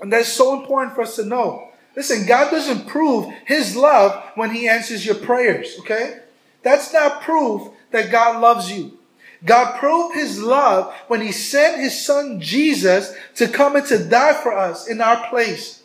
And 0.00 0.12
that's 0.12 0.28
so 0.28 0.58
important 0.58 0.94
for 0.94 1.02
us 1.02 1.16
to 1.16 1.24
know. 1.24 1.68
Listen, 1.96 2.26
God 2.26 2.50
doesn't 2.50 2.86
prove 2.88 3.32
His 3.46 3.76
love 3.76 4.22
when 4.34 4.50
He 4.50 4.68
answers 4.68 5.06
your 5.06 5.14
prayers, 5.14 5.76
okay? 5.80 6.20
That's 6.62 6.92
not 6.92 7.22
proof 7.22 7.68
that 7.90 8.10
God 8.10 8.40
loves 8.40 8.70
you. 8.70 8.98
God 9.44 9.78
proved 9.78 10.14
His 10.14 10.42
love 10.42 10.92
when 11.06 11.20
He 11.20 11.30
sent 11.30 11.80
His 11.80 12.04
Son 12.04 12.40
Jesus 12.40 13.14
to 13.36 13.46
come 13.46 13.76
and 13.76 13.86
to 13.86 14.02
die 14.08 14.34
for 14.34 14.56
us 14.56 14.88
in 14.88 15.00
our 15.00 15.28
place. 15.28 15.83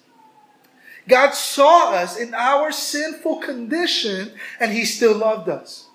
God 1.09 1.31
saw 1.33 1.91
us 1.91 2.17
in 2.17 2.33
our 2.33 2.71
sinful 2.71 3.39
condition 3.39 4.31
and 4.59 4.71
He 4.71 4.85
still 4.85 5.17
loved 5.17 5.49
us. 5.49 5.87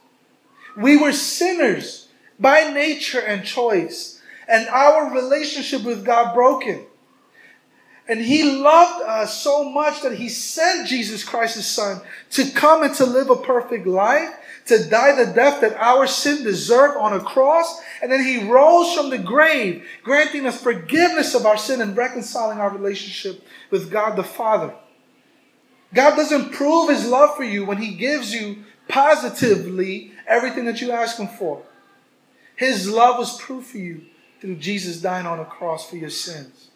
We 0.77 0.97
were 0.97 1.13
sinners 1.13 2.09
by 2.39 2.73
nature 2.73 3.21
and 3.21 3.45
choice, 3.45 4.21
and 4.49 4.69
our 4.69 5.15
relationship 5.15 5.85
with 5.85 6.05
God 6.05 6.35
broken. 6.35 6.85
And 8.07 8.21
he 8.21 8.43
loved 8.61 9.03
us 9.05 9.41
so 9.41 9.65
much 9.65 10.03
that 10.03 10.17
he 10.17 10.29
sent 10.29 10.89
Jesus 10.89 11.25
Christ, 11.25 11.57
his 11.57 11.67
son, 11.67 12.03
to 12.33 12.51
come 12.51 12.83
and 12.83 12.95
to 12.97 13.07
live 13.07 13.31
a 13.31 13.37
perfect 13.37 13.87
life, 13.87 14.31
to 14.67 14.89
die 14.91 15.13
the 15.13 15.33
death 15.33 15.63
that 15.63 15.77
our 15.77 16.07
sin 16.07 16.45
deserved 16.45 16.99
on 16.99 17.15
a 17.15 17.21
cross. 17.21 17.81
And 18.03 18.13
then 18.13 18.23
he 18.23 18.51
rose 18.51 18.95
from 18.95 19.09
the 19.09 19.19
grave, 19.19 19.87
granting 20.03 20.45
us 20.45 20.63
forgiveness 20.63 21.35
of 21.35 21.47
our 21.47 21.57
sin 21.57 21.81
and 21.81 21.97
reconciling 21.97 22.59
our 22.59 22.71
relationship 22.71 23.43
with 23.71 23.91
God 23.91 24.17
the 24.17 24.25
Father. 24.25 24.75
God 25.95 26.17
doesn't 26.17 26.53
prove 26.53 26.91
his 26.91 27.09
love 27.09 27.37
for 27.37 27.45
you 27.45 27.65
when 27.65 27.79
he 27.79 27.95
gives 27.95 28.35
you 28.35 28.65
positively 28.89 30.13
everything 30.27 30.65
that 30.67 30.81
you 30.81 30.91
ask 30.91 31.19
him 31.19 31.29
for. 31.29 31.63
His 32.57 32.91
love 32.91 33.19
was 33.19 33.41
proof 33.41 33.69
for 33.69 33.79
you 33.79 34.03
through 34.41 34.57
Jesus 34.57 35.01
dying 35.01 35.27
on 35.27 35.41
a 35.41 35.45
cross 35.45 35.89
for 35.89 35.97
your 35.97 36.11
sins. 36.11 36.69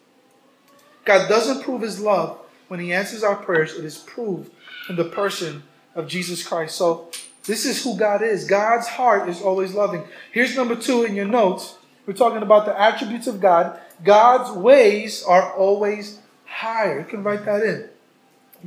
God 1.05 1.29
doesn't 1.29 1.63
prove 1.63 1.83
his 1.83 2.01
love 2.01 2.39
when 2.69 2.81
he 2.81 2.93
answers 2.93 3.23
our 3.23 3.37
prayers. 3.37 3.75
It 3.75 3.85
is 3.85 3.99
proved 3.99 4.51
in 4.89 4.97
the 4.97 5.05
person 5.05 5.63
of 5.95 6.09
Jesus 6.09 6.47
Christ. 6.47 6.77
So 6.77 7.11
this 7.45 7.65
is 7.65 7.83
who 7.83 7.97
God 7.97 8.23
is. 8.23 8.45
God's 8.45 8.87
heart 8.87 9.29
is 9.29 9.41
always 9.41 9.73
loving. 9.75 10.05
Here's 10.33 10.57
number 10.57 10.77
two 10.77 11.05
in 11.05 11.15
your 11.15 11.25
notes. 11.25 11.77
We're 12.07 12.15
talking 12.15 12.43
about 12.43 12.67
the 12.67 12.79
attributes 12.81 13.27
of 13.27 13.41
God. 13.41 13.79
God's 14.05 14.51
ways 14.51 15.25
are 15.25 15.53
always 15.55 16.21
higher. 16.47 17.01
You 17.01 17.05
can 17.05 17.23
write 17.23 17.45
that 17.45 17.63
in. 17.63 17.89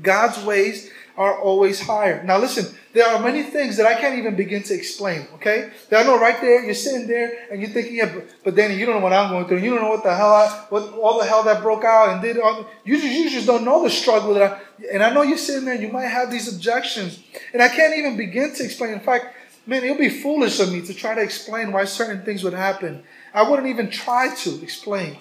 God's 0.02 0.44
ways 0.44 0.92
are 1.18 1.40
always 1.40 1.80
higher. 1.82 2.24
Now 2.24 2.38
listen, 2.38 2.76
there 2.94 3.08
are 3.08 3.22
many 3.22 3.44
things 3.44 3.78
that 3.78 3.86
I 3.86 3.94
can't 4.00 4.18
even 4.18 4.36
begin 4.36 4.64
to 4.64 4.74
explain, 4.74 5.28
okay? 5.36 5.72
That 5.90 6.04
I 6.04 6.08
know 6.08 6.20
right 6.20 6.40
there, 6.42 6.64
you're 6.64 6.74
sitting 6.74 7.08
there 7.08 7.48
and 7.52 7.62
you're 7.62 7.70
thinking, 7.70 7.96
yeah, 7.96 8.22
but, 8.44 8.56
Danny, 8.56 8.76
you 8.76 8.86
don't 8.86 8.96
know 8.96 9.02
what 9.02 9.14
I'm 9.14 9.30
going 9.30 9.48
through. 9.48 9.60
You 9.60 9.72
don't 9.72 9.82
know 9.82 9.90
what 9.90 10.04
the 10.04 10.16
hell 10.16 10.34
I, 10.34 10.66
what 10.70 10.94
all 10.94 11.20
the 11.20 11.26
hell 11.26 11.44
that 11.44 11.62
broke 11.62 11.84
out 11.84 12.10
and 12.10 12.22
did. 12.22 12.40
All, 12.40 12.66
you, 12.84 13.00
just, 13.00 13.14
you 13.14 13.30
just 13.30 13.48
don't 13.48 13.64
know 13.64 13.84
the 13.84 13.90
struggle 13.90 14.34
that 14.34 14.52
I, 14.52 14.62
and 14.92 15.04
I 15.04 15.14
know 15.14 15.22
you're 15.22 15.38
sitting 15.38 15.66
there 15.66 15.76
and 15.76 15.84
you 15.84 15.92
might 15.92 16.08
have 16.08 16.32
these 16.32 16.54
objections. 16.54 17.20
And 17.54 17.62
I 17.62 17.70
can't 17.70 17.98
even 17.98 18.18
begin 18.18 18.54
to 18.56 18.64
explain. 18.64 18.94
In 18.94 19.00
fact, 19.00 19.36
man, 19.66 19.84
it 19.84 19.90
would 19.90 20.00
be 20.00 20.10
foolish 20.10 20.60
of 20.60 20.72
me 20.72 20.82
to 20.82 20.94
try 20.94 21.16
to 21.16 21.22
explain 21.22 21.72
why 21.72 21.86
certain 21.86 22.24
things 22.24 22.44
would 22.44 22.54
happen. 22.54 23.04
I 23.34 23.48
wouldn't 23.48 23.68
even 23.68 23.90
try 23.90 24.34
to 24.36 24.62
explain. 24.62 25.18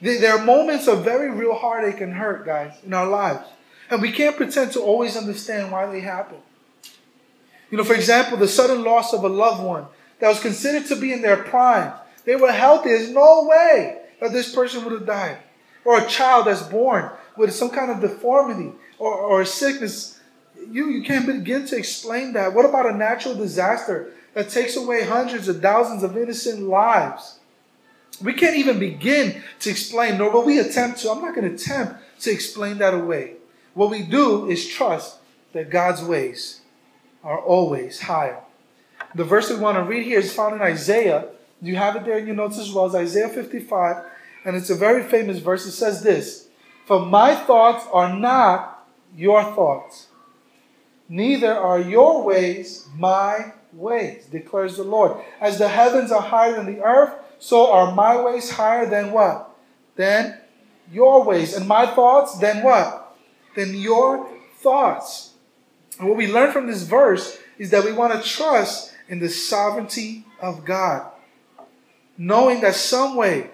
There 0.00 0.32
are 0.32 0.44
moments 0.44 0.86
of 0.86 1.04
very 1.04 1.30
real 1.30 1.54
heartache 1.54 2.00
and 2.00 2.14
hurt, 2.14 2.46
guys, 2.46 2.72
in 2.84 2.94
our 2.94 3.06
lives. 3.06 3.46
And 3.90 4.00
we 4.00 4.12
can't 4.12 4.36
pretend 4.36 4.72
to 4.72 4.80
always 4.80 5.16
understand 5.16 5.72
why 5.72 5.86
they 5.86 6.00
happen. 6.00 6.38
You 7.70 7.78
know, 7.78 7.84
for 7.84 7.94
example, 7.94 8.36
the 8.38 8.48
sudden 8.48 8.84
loss 8.84 9.12
of 9.12 9.24
a 9.24 9.28
loved 9.28 9.62
one 9.62 9.86
that 10.20 10.28
was 10.28 10.40
considered 10.40 10.86
to 10.86 10.96
be 10.96 11.12
in 11.12 11.22
their 11.22 11.36
prime. 11.36 11.92
They 12.24 12.36
were 12.36 12.52
healthy. 12.52 12.90
There's 12.90 13.10
no 13.10 13.46
way 13.48 13.98
that 14.20 14.32
this 14.32 14.54
person 14.54 14.84
would 14.84 14.92
have 14.92 15.06
died. 15.06 15.38
Or 15.84 15.98
a 15.98 16.06
child 16.06 16.46
that's 16.46 16.62
born 16.62 17.10
with 17.36 17.52
some 17.52 17.70
kind 17.70 17.90
of 17.90 18.00
deformity 18.00 18.72
or, 18.98 19.14
or 19.14 19.44
sickness. 19.44 20.20
You, 20.68 20.88
you 20.90 21.02
can't 21.02 21.26
begin 21.26 21.66
to 21.66 21.76
explain 21.76 22.34
that. 22.34 22.52
What 22.52 22.66
about 22.66 22.90
a 22.90 22.96
natural 22.96 23.34
disaster 23.34 24.12
that 24.34 24.50
takes 24.50 24.76
away 24.76 25.04
hundreds 25.04 25.48
of 25.48 25.62
thousands 25.62 26.02
of 26.02 26.16
innocent 26.16 26.62
lives? 26.62 27.38
We 28.22 28.34
can't 28.34 28.56
even 28.56 28.78
begin 28.78 29.42
to 29.60 29.70
explain, 29.70 30.18
nor 30.18 30.30
will 30.30 30.44
we 30.44 30.58
attempt 30.58 31.00
to. 31.00 31.10
I'm 31.10 31.22
not 31.22 31.34
going 31.34 31.48
to 31.48 31.54
attempt 31.54 31.94
to 32.20 32.30
explain 32.30 32.78
that 32.78 32.92
away. 32.92 33.36
What 33.74 33.90
we 33.90 34.02
do 34.02 34.48
is 34.48 34.66
trust 34.66 35.18
that 35.52 35.70
God's 35.70 36.02
ways 36.02 36.60
are 37.22 37.38
always 37.38 38.00
higher. 38.00 38.40
The 39.14 39.24
verse 39.24 39.50
we 39.50 39.56
want 39.56 39.76
to 39.76 39.84
read 39.84 40.04
here 40.04 40.18
is 40.18 40.32
found 40.32 40.54
in 40.54 40.62
Isaiah. 40.62 41.28
You 41.60 41.76
have 41.76 41.96
it 41.96 42.04
there 42.04 42.18
in 42.18 42.26
your 42.26 42.36
notes 42.36 42.58
as 42.58 42.72
well 42.72 42.86
as 42.86 42.94
Isaiah 42.94 43.28
55, 43.28 44.04
and 44.44 44.56
it's 44.56 44.70
a 44.70 44.74
very 44.74 45.02
famous 45.02 45.38
verse. 45.38 45.66
It 45.66 45.72
says 45.72 46.02
this 46.02 46.48
For 46.86 47.04
my 47.04 47.34
thoughts 47.34 47.86
are 47.92 48.16
not 48.16 48.86
your 49.16 49.42
thoughts, 49.42 50.08
neither 51.08 51.52
are 51.52 51.80
your 51.80 52.22
ways 52.22 52.88
my 52.96 53.52
ways, 53.72 54.26
declares 54.26 54.76
the 54.76 54.84
Lord. 54.84 55.22
As 55.40 55.58
the 55.58 55.68
heavens 55.68 56.12
are 56.12 56.22
higher 56.22 56.54
than 56.54 56.66
the 56.66 56.82
earth, 56.82 57.14
so 57.38 57.72
are 57.72 57.94
my 57.94 58.20
ways 58.22 58.50
higher 58.50 58.86
than 58.88 59.12
what? 59.12 59.50
Than 59.96 60.38
your 60.92 61.24
ways. 61.24 61.54
And 61.54 61.66
my 61.66 61.86
thoughts, 61.86 62.38
than 62.38 62.62
what? 62.62 62.99
Than 63.54 63.74
your 63.74 64.28
thoughts. 64.56 65.34
And 65.98 66.08
what 66.08 66.16
we 66.16 66.32
learn 66.32 66.52
from 66.52 66.66
this 66.66 66.82
verse 66.82 67.38
is 67.58 67.70
that 67.70 67.84
we 67.84 67.92
want 67.92 68.12
to 68.12 68.28
trust 68.28 68.94
in 69.08 69.18
the 69.18 69.28
sovereignty 69.28 70.24
of 70.40 70.64
God, 70.64 71.10
knowing 72.16 72.60
that 72.60 72.74
some 72.74 73.16
way, 73.16 73.50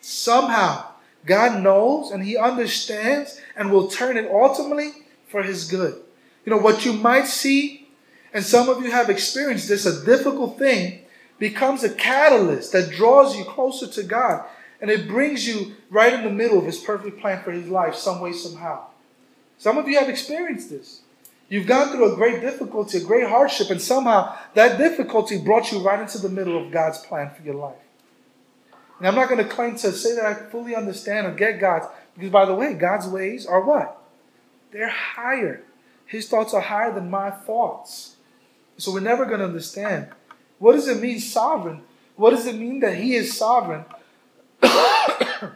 somehow, 0.00 0.86
God 1.26 1.62
knows 1.62 2.10
and 2.10 2.24
He 2.24 2.36
understands 2.36 3.40
and 3.56 3.70
will 3.70 3.88
turn 3.88 4.16
it 4.16 4.30
ultimately 4.30 4.92
for 5.26 5.42
His 5.42 5.68
good. 5.68 6.00
You 6.44 6.50
know, 6.50 6.58
what 6.58 6.84
you 6.84 6.92
might 6.92 7.26
see, 7.26 7.88
and 8.32 8.44
some 8.44 8.68
of 8.68 8.82
you 8.82 8.90
have 8.92 9.10
experienced 9.10 9.68
this, 9.68 9.84
a 9.84 10.04
difficult 10.04 10.58
thing 10.58 11.00
becomes 11.38 11.82
a 11.82 11.90
catalyst 11.90 12.72
that 12.72 12.90
draws 12.90 13.36
you 13.36 13.44
closer 13.44 13.86
to 13.88 14.02
God 14.02 14.46
and 14.86 15.00
it 15.00 15.08
brings 15.08 15.48
you 15.48 15.74
right 15.90 16.14
in 16.14 16.22
the 16.22 16.30
middle 16.30 16.60
of 16.60 16.64
his 16.64 16.78
perfect 16.78 17.20
plan 17.20 17.42
for 17.42 17.50
his 17.50 17.66
life, 17.68 17.96
some 17.96 18.20
way, 18.20 18.32
somehow. 18.32 18.84
Some 19.58 19.78
of 19.78 19.88
you 19.88 19.98
have 19.98 20.08
experienced 20.08 20.70
this. 20.70 21.00
You've 21.48 21.66
gone 21.66 21.90
through 21.90 22.12
a 22.12 22.14
great 22.14 22.40
difficulty, 22.40 22.98
a 22.98 23.04
great 23.04 23.28
hardship, 23.28 23.70
and 23.70 23.82
somehow 23.82 24.36
that 24.54 24.78
difficulty 24.78 25.38
brought 25.38 25.72
you 25.72 25.80
right 25.80 25.98
into 25.98 26.18
the 26.18 26.28
middle 26.28 26.56
of 26.56 26.70
God's 26.70 26.98
plan 26.98 27.30
for 27.34 27.42
your 27.42 27.56
life. 27.56 27.74
And 28.98 29.08
I'm 29.08 29.16
not 29.16 29.28
going 29.28 29.42
to 29.42 29.52
claim 29.52 29.74
to 29.74 29.90
say 29.90 30.14
that 30.14 30.24
I 30.24 30.34
fully 30.34 30.76
understand 30.76 31.26
or 31.26 31.32
get 31.32 31.58
God's, 31.58 31.86
because 32.14 32.30
by 32.30 32.44
the 32.44 32.54
way, 32.54 32.72
God's 32.74 33.08
ways 33.08 33.44
are 33.44 33.64
what? 33.64 34.00
They're 34.70 34.88
higher. 34.88 35.64
His 36.06 36.28
thoughts 36.28 36.54
are 36.54 36.60
higher 36.60 36.92
than 36.92 37.10
my 37.10 37.32
thoughts. 37.32 38.14
So 38.76 38.92
we're 38.92 39.00
never 39.00 39.24
going 39.24 39.40
to 39.40 39.46
understand. 39.46 40.10
What 40.60 40.74
does 40.74 40.86
it 40.86 41.00
mean, 41.00 41.18
sovereign? 41.18 41.82
What 42.14 42.30
does 42.30 42.46
it 42.46 42.54
mean 42.54 42.78
that 42.80 42.94
He 42.94 43.16
is 43.16 43.36
sovereign? 43.36 43.84
The 44.60 45.50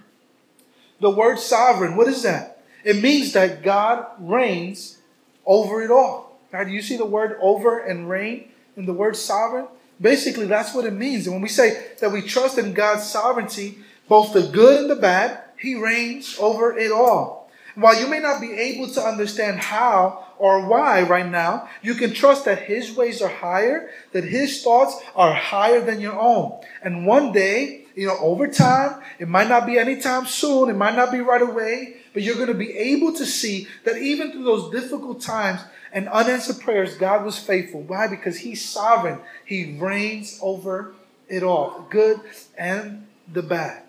word 1.10 1.38
sovereign, 1.38 1.96
what 1.96 2.08
is 2.08 2.22
that? 2.22 2.62
It 2.84 3.02
means 3.02 3.32
that 3.32 3.62
God 3.62 4.06
reigns 4.18 4.98
over 5.46 5.82
it 5.82 5.90
all. 5.90 6.38
Now, 6.52 6.64
do 6.64 6.70
you 6.70 6.82
see 6.82 6.96
the 6.96 7.04
word 7.04 7.36
over 7.40 7.78
and 7.78 8.08
reign 8.08 8.50
in 8.76 8.86
the 8.86 8.92
word 8.92 9.16
sovereign? 9.16 9.66
Basically, 10.00 10.46
that's 10.46 10.74
what 10.74 10.86
it 10.86 10.92
means. 10.92 11.26
And 11.26 11.34
when 11.34 11.42
we 11.42 11.48
say 11.48 11.88
that 12.00 12.10
we 12.10 12.22
trust 12.22 12.58
in 12.58 12.72
God's 12.72 13.04
sovereignty, 13.04 13.78
both 14.08 14.32
the 14.32 14.42
good 14.42 14.80
and 14.80 14.90
the 14.90 14.96
bad, 14.96 15.42
He 15.58 15.74
reigns 15.74 16.36
over 16.40 16.76
it 16.76 16.90
all. 16.90 17.50
while 17.74 17.98
you 17.98 18.08
may 18.08 18.18
not 18.18 18.40
be 18.40 18.52
able 18.52 18.88
to 18.88 19.00
understand 19.00 19.58
how 19.60 20.26
or 20.38 20.66
why 20.66 21.02
right 21.02 21.28
now, 21.28 21.68
you 21.82 21.94
can 21.94 22.12
trust 22.14 22.46
that 22.46 22.62
His 22.62 22.96
ways 22.96 23.20
are 23.20 23.28
higher, 23.28 23.90
that 24.12 24.24
His 24.24 24.62
thoughts 24.62 24.96
are 25.14 25.34
higher 25.34 25.80
than 25.80 26.00
your 26.00 26.18
own. 26.18 26.58
And 26.82 27.06
one 27.06 27.30
day, 27.30 27.79
you 27.94 28.06
know, 28.06 28.16
over 28.18 28.46
time, 28.48 29.02
it 29.18 29.28
might 29.28 29.48
not 29.48 29.66
be 29.66 29.78
anytime 29.78 30.26
soon, 30.26 30.70
it 30.70 30.76
might 30.76 30.96
not 30.96 31.12
be 31.12 31.20
right 31.20 31.42
away, 31.42 31.96
but 32.12 32.22
you're 32.22 32.36
going 32.36 32.48
to 32.48 32.54
be 32.54 32.76
able 32.76 33.12
to 33.14 33.26
see 33.26 33.68
that 33.84 33.96
even 33.96 34.32
through 34.32 34.44
those 34.44 34.70
difficult 34.70 35.20
times 35.20 35.60
and 35.92 36.08
unanswered 36.08 36.60
prayers, 36.60 36.96
God 36.96 37.24
was 37.24 37.38
faithful. 37.38 37.82
Why? 37.82 38.06
Because 38.06 38.38
He's 38.38 38.64
sovereign. 38.64 39.20
He 39.44 39.76
reigns 39.78 40.38
over 40.42 40.94
it 41.28 41.42
all, 41.42 41.86
good 41.90 42.20
and 42.58 43.06
the 43.32 43.42
bad. 43.42 43.82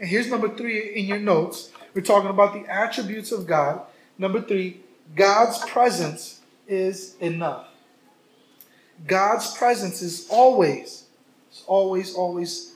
And 0.00 0.08
here's 0.08 0.28
number 0.28 0.48
three 0.48 0.94
in 0.94 1.06
your 1.06 1.18
notes. 1.18 1.70
We're 1.94 2.02
talking 2.02 2.30
about 2.30 2.52
the 2.54 2.70
attributes 2.70 3.32
of 3.32 3.46
God. 3.46 3.82
Number 4.18 4.40
three, 4.40 4.80
God's 5.14 5.58
presence 5.66 6.40
is 6.66 7.16
enough. 7.20 7.66
God's 9.06 9.56
presence 9.56 10.02
is 10.02 10.26
always, 10.30 11.03
it's 11.54 11.62
always, 11.68 12.16
always 12.16 12.72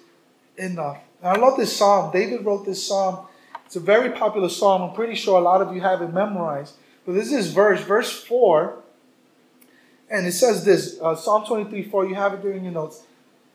enough. 0.57 0.99
And 1.21 1.37
I 1.37 1.41
love 1.41 1.57
this 1.57 1.77
psalm. 1.77 2.13
David 2.13 2.45
wrote 2.45 2.65
this 2.65 2.87
psalm. 2.87 3.27
It's 3.67 3.75
a 3.75 3.81
very 3.81 4.11
popular 4.11 4.49
psalm. 4.49 4.83
I'm 4.83 4.95
pretty 4.95 5.17
sure 5.17 5.37
a 5.37 5.43
lot 5.43 5.61
of 5.61 5.75
you 5.75 5.81
have 5.81 6.01
it 6.01 6.15
memorized. 6.15 6.75
But 7.05 7.15
this 7.15 7.33
is 7.33 7.53
verse, 7.53 7.83
verse 7.83 8.23
4. 8.23 8.79
And 10.09 10.29
it 10.29 10.33
says 10.33 10.65
this 10.65 10.97
uh, 11.03 11.17
Psalm 11.17 11.45
23 11.45 11.91
4. 11.91 12.07
You 12.07 12.15
have 12.15 12.35
it 12.35 12.43
there 12.43 12.53
in 12.53 12.63
your 12.63 12.73
notes. 12.73 13.03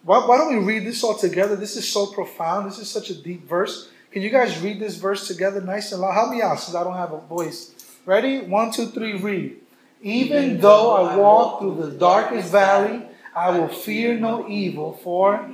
Why, 0.04 0.28
why 0.28 0.38
don't 0.38 0.58
we 0.58 0.62
read 0.62 0.86
this 0.86 1.02
all 1.06 1.16
together? 1.16 1.56
This 1.56 1.78
is 1.78 1.90
so 1.90 2.08
profound. 2.08 2.70
This 2.70 2.80
is 2.80 2.90
such 2.90 3.10
a 3.10 3.16
deep 3.16 3.48
verse. 3.48 3.90
Can 4.12 4.24
you 4.24 4.30
guys 4.30 4.60
read 4.60 4.82
this 4.82 4.98
verse 4.98 5.26
together 5.26 5.62
nice 5.62 5.94
and 5.94 6.02
loud? 6.02 6.16
Help 6.16 6.32
me 6.32 6.42
out 6.42 6.60
since 6.60 6.76
I 6.76 6.84
don't 6.84 6.98
have 6.98 7.14
a 7.14 7.22
voice. 7.22 7.74
Ready? 8.06 8.42
One, 8.42 8.72
two, 8.72 8.88
three, 8.88 9.14
read. 9.14 9.56
Even 10.02 10.60
though 10.60 10.92
I 10.92 11.16
walk 11.16 11.62
through 11.62 11.76
the 11.76 11.92
darkest 11.92 12.52
valley, 12.52 13.08
I 13.36 13.58
will 13.58 13.68
fear 13.68 14.16
no 14.16 14.48
evil, 14.48 14.94
for 15.04 15.50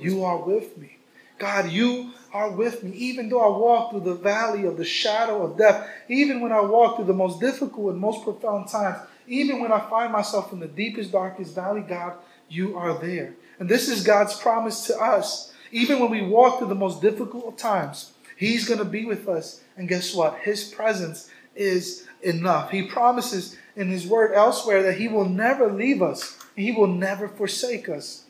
you 0.00 0.24
are 0.24 0.38
with 0.38 0.76
me. 0.78 0.98
God, 1.38 1.70
you 1.70 2.12
are 2.32 2.50
with 2.50 2.84
me. 2.84 2.92
Even 2.92 3.28
though 3.28 3.40
I 3.40 3.58
walk 3.58 3.90
through 3.90 4.00
the 4.00 4.14
valley 4.14 4.64
of 4.66 4.76
the 4.76 4.84
shadow 4.84 5.44
of 5.44 5.58
death, 5.58 5.88
even 6.08 6.40
when 6.40 6.52
I 6.52 6.60
walk 6.60 6.96
through 6.96 7.06
the 7.06 7.12
most 7.12 7.40
difficult 7.40 7.92
and 7.92 8.00
most 8.00 8.22
profound 8.22 8.68
times, 8.68 8.98
even 9.26 9.60
when 9.60 9.72
I 9.72 9.80
find 9.80 10.12
myself 10.12 10.52
in 10.52 10.60
the 10.60 10.68
deepest, 10.68 11.12
darkest 11.12 11.54
valley, 11.54 11.80
God, 11.80 12.14
you 12.48 12.76
are 12.78 12.98
there. 12.98 13.34
And 13.58 13.68
this 13.68 13.88
is 13.88 14.04
God's 14.04 14.38
promise 14.38 14.86
to 14.86 14.96
us. 14.96 15.52
Even 15.72 15.98
when 15.98 16.10
we 16.10 16.22
walk 16.22 16.58
through 16.58 16.68
the 16.68 16.74
most 16.74 17.00
difficult 17.00 17.58
times, 17.58 18.12
He's 18.36 18.66
going 18.66 18.78
to 18.78 18.84
be 18.84 19.04
with 19.04 19.28
us. 19.28 19.62
And 19.76 19.88
guess 19.88 20.14
what? 20.14 20.38
His 20.38 20.64
presence 20.64 21.30
is 21.54 22.06
enough. 22.22 22.70
He 22.70 22.82
promises 22.82 23.56
in 23.76 23.88
His 23.88 24.06
word 24.06 24.32
elsewhere 24.34 24.82
that 24.82 24.98
He 24.98 25.08
will 25.08 25.28
never 25.28 25.72
leave 25.72 26.02
us, 26.02 26.38
He 26.56 26.72
will 26.72 26.88
never 26.88 27.28
forsake 27.28 27.88
us. 27.88 28.24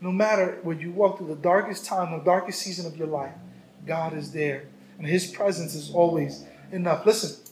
No 0.00 0.12
matter 0.12 0.58
when 0.62 0.78
you 0.78 0.92
walk 0.92 1.18
through 1.18 1.28
the 1.28 1.36
darkest 1.36 1.86
time, 1.86 2.16
the 2.16 2.24
darkest 2.24 2.60
season 2.60 2.86
of 2.86 2.96
your 2.96 3.06
life, 3.06 3.32
God 3.86 4.14
is 4.14 4.32
there. 4.32 4.64
And 4.98 5.06
His 5.06 5.26
presence 5.26 5.74
is 5.74 5.90
always 5.92 6.44
enough. 6.70 7.06
Listen, 7.06 7.42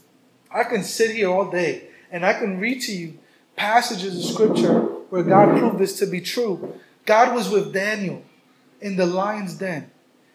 I 0.51 0.65
can 0.65 0.83
sit 0.83 1.15
here 1.15 1.31
all 1.31 1.51
day 1.51 1.89
and 2.11 2.25
I 2.25 2.35
can 2.35 2.61
read 2.61 2.83
to 2.83 2.93
you 2.93 3.19
passages 3.57 4.17
of 4.19 4.35
scripture 4.35 4.81
where 5.11 5.23
God 5.23 5.59
proved 5.59 5.79
this 5.79 5.99
to 5.99 6.07
be 6.07 6.21
true. 6.21 6.81
God 7.07 7.35
was 7.35 7.49
with 7.49 7.73
Daniel 7.73 8.23
in 8.81 8.97
the 8.97 9.07
lion's 9.07 9.55
den, 9.55 9.91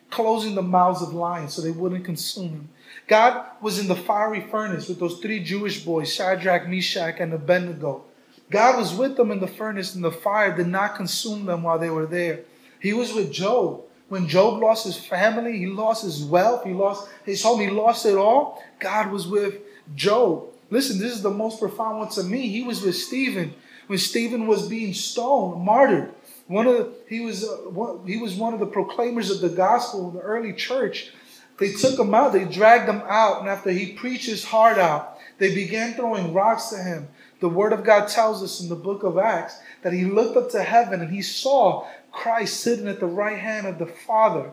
closing 0.10 0.56
the 0.56 0.62
mouths 0.62 1.02
of 1.02 1.14
lions 1.14 1.54
so 1.54 1.62
they 1.62 1.72
wouldn't 1.72 2.06
consume 2.06 2.50
him. 2.50 2.70
God 3.08 3.46
was 3.62 3.80
in 3.80 3.88
the 3.88 3.96
fiery 3.96 4.42
furnace 4.42 4.88
with 4.88 5.00
those 5.00 5.20
three 5.20 5.44
Jewish 5.44 5.84
boys, 5.84 6.14
Shadrach, 6.14 6.68
Meshach, 6.68 7.20
and 7.20 7.34
Abednego. 7.34 8.04
God 8.52 8.78
was 8.78 8.94
with 8.94 9.16
them 9.16 9.32
in 9.32 9.40
the 9.40 9.48
furnace, 9.48 9.96
and 9.96 10.04
the 10.04 10.12
fire 10.12 10.56
did 10.56 10.68
not 10.68 10.96
consume 10.96 11.46
them 11.46 11.64
while 11.64 11.78
they 11.78 11.90
were 11.90 12.06
there. 12.06 12.42
He 12.80 12.94
was 12.94 13.14
with 13.14 13.32
Job. 13.32 13.82
When 14.08 14.28
Job 14.28 14.60
lost 14.60 14.86
his 14.86 14.98
family, 14.98 15.58
he 15.60 15.68
lost 15.68 16.04
his 16.04 16.24
wealth, 16.24 16.64
he 16.64 16.74
lost 16.74 17.08
his 17.26 17.44
home, 17.44 17.60
he 17.60 17.70
lost 17.70 18.08
it 18.08 18.16
all. 18.16 18.64
God 18.80 19.12
was 19.12 19.28
with 19.28 19.60
Job. 19.96 20.46
Listen, 20.72 21.00
this 21.00 21.14
is 21.14 21.22
the 21.22 21.30
most 21.30 21.60
profound 21.60 22.00
one 22.00 22.10
to 22.10 22.24
me. 22.24 22.48
He 22.48 22.64
was 22.64 22.82
with 22.82 22.96
Stephen 22.96 23.54
when 23.86 24.00
Stephen 24.00 24.48
was 24.48 24.68
being 24.68 24.94
stoned, 24.94 25.64
martyred. 25.64 26.14
One 26.50 26.66
of 26.66 26.78
the, 26.78 26.94
he 27.08 27.20
was 27.20 27.44
uh, 27.44 27.70
one, 27.70 28.08
he 28.08 28.18
was 28.18 28.34
one 28.34 28.56
of 28.56 28.60
the 28.60 28.66
proclaimers 28.66 29.30
of 29.30 29.40
the 29.40 29.56
gospel 29.56 30.10
in 30.10 30.16
the 30.16 30.22
early 30.22 30.52
church. 30.52 31.12
They 31.60 31.74
took 31.74 32.00
him 32.00 32.16
out, 32.16 32.34
they 32.34 32.46
dragged 32.46 32.90
him 32.90 33.04
out, 33.06 33.42
and 33.42 33.48
after 33.48 33.70
he 33.70 33.94
preached 33.94 34.26
his 34.26 34.46
heart 34.46 34.80
out, 34.80 35.20
they 35.38 35.54
began 35.54 35.94
throwing 35.94 36.34
rocks 36.34 36.70
to 36.70 36.78
him. 36.78 37.10
The 37.40 37.50
word 37.50 37.72
of 37.72 37.84
God 37.84 38.08
tells 38.08 38.42
us 38.42 38.62
in 38.62 38.68
the 38.68 38.76
book 38.76 39.04
of 39.04 39.20
Acts 39.20 39.60
that 39.84 39.94
he 39.94 40.06
looked 40.06 40.38
up 40.38 40.50
to 40.52 40.64
heaven 40.64 41.02
and 41.02 41.14
he 41.14 41.22
saw 41.22 41.88
Christ 42.12 42.62
sitting 42.62 42.88
at 42.88 43.00
the 43.00 43.06
right 43.06 43.38
hand 43.38 43.68
of 43.68 43.78
the 43.78 43.86
Father. 43.86 44.52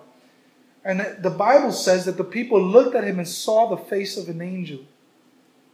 And 0.85 1.01
the 1.23 1.31
Bible 1.31 1.73
says 1.73 2.05
that 2.05 2.19
the 2.19 2.25
people 2.25 2.63
looked 2.63 2.95
at 2.95 3.05
him 3.05 3.19
and 3.19 3.27
saw 3.27 3.69
the 3.69 3.83
face 3.83 4.19
of 4.19 4.29
an 4.29 4.43
angel. 4.43 4.81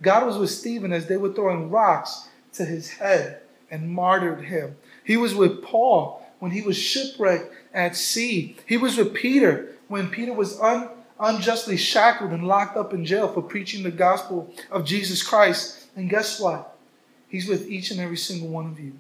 God 0.01 0.25
was 0.25 0.39
with 0.39 0.51
Stephen 0.51 0.93
as 0.93 1.09
they 1.09 1.17
were 1.17 1.33
throwing 1.33 1.69
rocks 1.69 2.29
to 2.55 2.65
his 2.65 2.91
head 2.91 3.43
and 3.71 3.91
martyred 3.91 4.45
him. 4.45 4.77
He 5.05 5.17
was 5.17 5.35
with 5.35 5.63
Paul 5.63 6.25
when 6.39 6.53
he 6.53 6.63
was 6.63 6.77
shipwrecked 6.77 7.53
at 7.73 7.97
sea. 7.97 8.57
He 8.67 8.77
was 8.77 8.97
with 8.97 9.15
Peter 9.15 9.77
when 9.89 10.09
Peter 10.09 10.33
was 10.33 10.59
un, 10.61 10.89
unjustly 11.21 11.77
shackled 11.77 12.33
and 12.33 12.47
locked 12.47 12.77
up 12.77 12.93
in 12.93 13.05
jail 13.05 13.29
for 13.29 13.43
preaching 13.43 13.83
the 13.83 13.91
gospel 13.91 14.53
of 14.71 14.85
Jesus 14.85 15.23
Christ. 15.23 15.87
And 15.97 16.11
guess 16.11 16.41
what? 16.41 16.77
He's 17.29 17.49
with 17.49 17.71
each 17.71 17.91
and 17.91 18.01
every 18.01 18.17
single 18.17 18.49
one 18.49 18.67
of 18.67 18.79
you. 18.81 18.93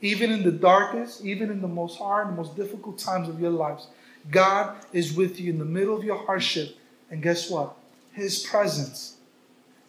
Even 0.00 0.30
in 0.30 0.42
the 0.42 0.52
darkest, 0.52 1.24
even 1.24 1.50
in 1.50 1.60
the 1.60 1.68
most 1.68 1.98
hard, 1.98 2.34
most 2.36 2.56
difficult 2.56 2.98
times 2.98 3.28
of 3.28 3.40
your 3.40 3.50
lives, 3.50 3.88
God 4.30 4.76
is 4.92 5.14
with 5.14 5.40
you 5.40 5.50
in 5.50 5.58
the 5.58 5.64
middle 5.64 5.96
of 5.96 6.04
your 6.04 6.24
hardship. 6.24 6.76
And 7.10 7.22
guess 7.22 7.50
what? 7.50 7.76
His 8.12 8.44
presence 8.44 9.16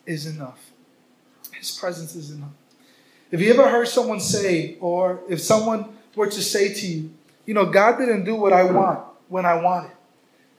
is 0.06 0.26
enough. 0.26 0.72
His 1.54 1.72
presence 1.78 2.16
is 2.16 2.32
enough. 2.32 2.52
If 3.32 3.42
you 3.42 3.54
ever 3.54 3.70
heard 3.70 3.88
someone 3.88 4.20
say, 4.20 4.78
or 4.80 5.22
if 5.30 5.42
someone 5.42 5.98
were 6.16 6.28
to 6.28 6.42
say 6.42 6.74
to 6.74 6.88
you, 6.88 7.12
you 7.46 7.54
know, 7.54 7.66
God 7.66 7.98
didn't 7.98 8.24
do 8.24 8.36
what 8.36 8.54
I 8.54 8.64
want 8.64 9.00
when 9.28 9.46
I 9.46 9.62
wanted. 9.62 9.92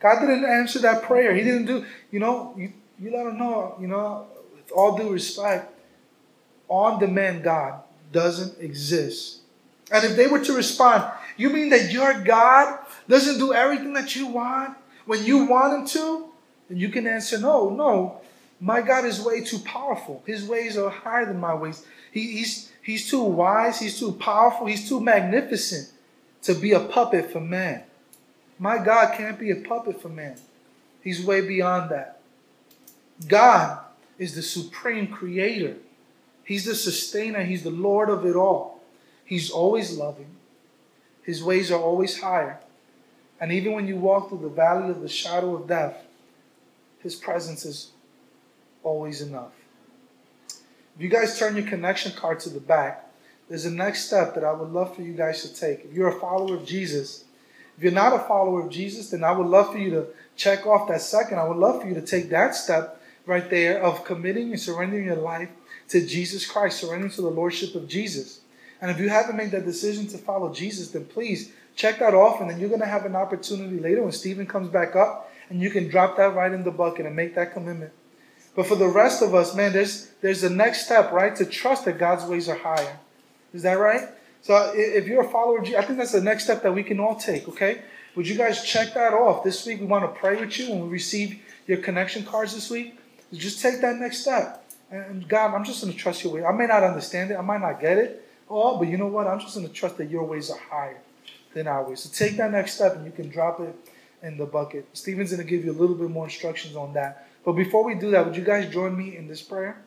God 0.00 0.20
didn't 0.20 0.44
answer 0.44 0.78
that 0.80 1.02
prayer. 1.02 1.34
He 1.34 1.42
didn't 1.42 1.66
do, 1.66 1.84
you 2.10 2.20
know, 2.20 2.54
you, 2.56 2.72
you 2.98 3.10
let 3.10 3.26
him 3.26 3.38
know, 3.38 3.76
you 3.80 3.88
know, 3.88 4.26
with 4.54 4.70
all 4.70 4.96
due 4.96 5.10
respect, 5.10 5.72
on 6.68 7.00
demand 7.00 7.42
God 7.42 7.80
doesn't 8.12 8.60
exist. 8.60 9.40
And 9.90 10.04
if 10.04 10.16
they 10.16 10.26
were 10.26 10.44
to 10.44 10.52
respond, 10.52 11.10
you 11.36 11.50
mean 11.50 11.70
that 11.70 11.90
your 11.90 12.20
God 12.20 12.78
doesn't 13.08 13.38
do 13.38 13.52
everything 13.52 13.94
that 13.94 14.14
you 14.14 14.26
want 14.26 14.76
when 15.06 15.24
you 15.24 15.46
want 15.46 15.80
Him 15.80 15.86
to? 15.86 16.28
And 16.68 16.78
you 16.78 16.90
can 16.90 17.06
answer, 17.06 17.38
no, 17.38 17.70
no. 17.70 18.20
My 18.60 18.82
God 18.82 19.04
is 19.04 19.20
way 19.20 19.42
too 19.42 19.58
powerful. 19.60 20.22
His 20.26 20.44
ways 20.44 20.76
are 20.76 20.90
higher 20.90 21.26
than 21.26 21.38
my 21.38 21.54
ways. 21.54 21.84
He, 22.12 22.38
he's, 22.38 22.72
he's 22.82 23.08
too 23.08 23.22
wise, 23.22 23.78
he's 23.78 23.98
too 23.98 24.12
powerful, 24.12 24.66
he's 24.66 24.88
too 24.88 25.00
magnificent 25.00 25.92
to 26.42 26.54
be 26.54 26.72
a 26.72 26.80
puppet 26.80 27.30
for 27.30 27.40
man. 27.40 27.84
My 28.58 28.78
God 28.78 29.16
can't 29.16 29.38
be 29.38 29.50
a 29.50 29.56
puppet 29.56 30.00
for 30.00 30.08
man. 30.08 30.36
He's 31.02 31.24
way 31.24 31.40
beyond 31.40 31.90
that. 31.90 32.20
God 33.26 33.78
is 34.18 34.34
the 34.34 34.42
supreme 34.42 35.06
creator. 35.06 35.76
He's 36.44 36.64
the 36.64 36.74
sustainer. 36.74 37.44
He's 37.44 37.62
the 37.62 37.70
Lord 37.70 38.08
of 38.08 38.24
it 38.26 38.34
all. 38.34 38.80
He's 39.24 39.50
always 39.50 39.96
loving. 39.96 40.30
His 41.22 41.42
ways 41.42 41.70
are 41.70 41.80
always 41.80 42.20
higher. 42.20 42.58
And 43.40 43.52
even 43.52 43.72
when 43.72 43.86
you 43.86 43.96
walk 43.96 44.28
through 44.28 44.40
the 44.40 44.48
valley 44.48 44.90
of 44.90 45.00
the 45.00 45.08
shadow 45.08 45.54
of 45.54 45.68
death, 45.68 46.04
His 47.00 47.14
presence 47.14 47.64
is 47.64 47.90
always 48.82 49.22
enough. 49.22 49.52
If 50.96 51.02
you 51.02 51.08
guys 51.08 51.38
turn 51.38 51.56
your 51.56 51.66
connection 51.66 52.12
card 52.12 52.40
to 52.40 52.50
the 52.50 52.60
back, 52.60 53.08
there's 53.48 53.64
a 53.64 53.70
next 53.70 54.06
step 54.06 54.34
that 54.34 54.44
I 54.44 54.52
would 54.52 54.70
love 54.70 54.94
for 54.94 55.02
you 55.02 55.12
guys 55.12 55.42
to 55.42 55.54
take. 55.54 55.84
If 55.84 55.92
you're 55.92 56.08
a 56.08 56.20
follower 56.20 56.56
of 56.56 56.66
Jesus, 56.66 57.24
if 57.76 57.82
you're 57.82 57.92
not 57.92 58.12
a 58.12 58.18
follower 58.18 58.62
of 58.62 58.70
Jesus, 58.70 59.10
then 59.10 59.22
I 59.24 59.30
would 59.30 59.46
love 59.46 59.72
for 59.72 59.78
you 59.78 59.90
to 59.90 60.06
check 60.36 60.66
off 60.66 60.88
that 60.88 61.00
second. 61.00 61.38
I 61.38 61.44
would 61.44 61.56
love 61.56 61.80
for 61.80 61.88
you 61.88 61.94
to 61.94 62.02
take 62.02 62.28
that 62.30 62.54
step 62.54 63.00
right 63.24 63.48
there 63.48 63.82
of 63.82 64.04
committing 64.04 64.50
and 64.50 64.60
surrendering 64.60 65.06
your 65.06 65.16
life 65.16 65.48
to 65.88 66.04
Jesus 66.04 66.44
Christ, 66.50 66.80
surrendering 66.80 67.12
to 67.12 67.22
the 67.22 67.30
Lordship 67.30 67.74
of 67.74 67.88
Jesus. 67.88 68.40
And 68.80 68.90
if 68.90 68.98
you 68.98 69.08
haven't 69.08 69.36
made 69.36 69.52
that 69.52 69.64
decision 69.64 70.06
to 70.08 70.18
follow 70.18 70.52
Jesus, 70.52 70.90
then 70.90 71.04
please 71.04 71.52
check 71.74 72.00
that 72.00 72.14
off, 72.14 72.40
and 72.40 72.50
then 72.50 72.58
you're 72.58 72.68
going 72.68 72.80
to 72.80 72.86
have 72.86 73.04
an 73.06 73.16
opportunity 73.16 73.78
later 73.78 74.02
when 74.02 74.12
Stephen 74.12 74.46
comes 74.46 74.68
back 74.68 74.96
up, 74.96 75.32
and 75.48 75.60
you 75.60 75.70
can 75.70 75.88
drop 75.88 76.16
that 76.16 76.34
right 76.34 76.52
in 76.52 76.64
the 76.64 76.70
bucket 76.70 77.06
and 77.06 77.14
make 77.14 77.34
that 77.36 77.52
commitment. 77.52 77.92
But 78.58 78.66
for 78.66 78.74
the 78.74 78.88
rest 78.88 79.22
of 79.22 79.36
us, 79.36 79.54
man, 79.54 79.72
there's 79.72 80.10
there's 80.20 80.40
the 80.40 80.50
next 80.50 80.86
step, 80.86 81.12
right? 81.12 81.36
To 81.36 81.46
trust 81.46 81.84
that 81.84 81.96
God's 81.96 82.24
ways 82.24 82.48
are 82.48 82.56
higher. 82.56 82.98
Is 83.54 83.62
that 83.62 83.74
right? 83.74 84.08
So 84.42 84.72
if 84.74 85.06
you're 85.06 85.24
a 85.24 85.30
follower 85.30 85.58
of 85.58 85.64
Jesus, 85.64 85.78
I 85.78 85.84
think 85.84 85.96
that's 85.96 86.10
the 86.10 86.20
next 86.20 86.42
step 86.42 86.64
that 86.64 86.74
we 86.74 86.82
can 86.82 86.98
all 86.98 87.14
take, 87.14 87.48
okay? 87.48 87.82
Would 88.16 88.26
you 88.26 88.36
guys 88.36 88.64
check 88.64 88.94
that 88.94 89.12
off? 89.14 89.44
This 89.44 89.64
week 89.64 89.78
we 89.78 89.86
want 89.86 90.12
to 90.12 90.20
pray 90.20 90.40
with 90.40 90.58
you 90.58 90.70
when 90.70 90.80
we 90.80 90.88
receive 90.88 91.38
your 91.68 91.78
connection 91.78 92.24
cards 92.24 92.52
this 92.52 92.68
week. 92.68 92.98
Just 93.32 93.62
take 93.62 93.80
that 93.80 93.94
next 93.94 94.22
step. 94.22 94.68
And 94.90 95.28
God, 95.28 95.54
I'm 95.54 95.64
just 95.64 95.80
going 95.80 95.92
to 95.92 95.98
trust 95.98 96.24
your 96.24 96.32
way. 96.32 96.44
I 96.44 96.50
may 96.50 96.66
not 96.66 96.82
understand 96.82 97.30
it. 97.30 97.36
I 97.36 97.42
might 97.42 97.60
not 97.60 97.80
get 97.80 97.96
it 97.96 98.28
all, 98.48 98.76
but 98.76 98.88
you 98.88 98.96
know 98.96 99.06
what? 99.06 99.28
I'm 99.28 99.38
just 99.38 99.54
going 99.54 99.68
to 99.68 99.72
trust 99.72 99.98
that 99.98 100.10
your 100.10 100.24
ways 100.24 100.50
are 100.50 100.58
higher. 100.58 100.98
than 101.54 101.68
our 101.68 101.88
ways. 101.88 102.00
So 102.00 102.10
take 102.10 102.36
that 102.38 102.50
next 102.50 102.74
step 102.74 102.96
and 102.96 103.04
you 103.04 103.12
can 103.12 103.28
drop 103.28 103.60
it 103.60 103.72
in 104.24 104.36
the 104.36 104.46
bucket. 104.46 104.88
Stephen's 104.94 105.30
going 105.30 105.46
to 105.46 105.48
give 105.48 105.64
you 105.64 105.70
a 105.70 105.78
little 105.78 105.94
bit 105.94 106.10
more 106.10 106.24
instructions 106.24 106.74
on 106.74 106.94
that. 106.94 107.27
But 107.48 107.56
before 107.56 107.82
we 107.82 107.94
do 107.94 108.10
that, 108.10 108.26
would 108.26 108.36
you 108.36 108.44
guys 108.44 108.70
join 108.70 108.94
me 108.94 109.16
in 109.16 109.26
this 109.26 109.40
prayer? 109.40 109.80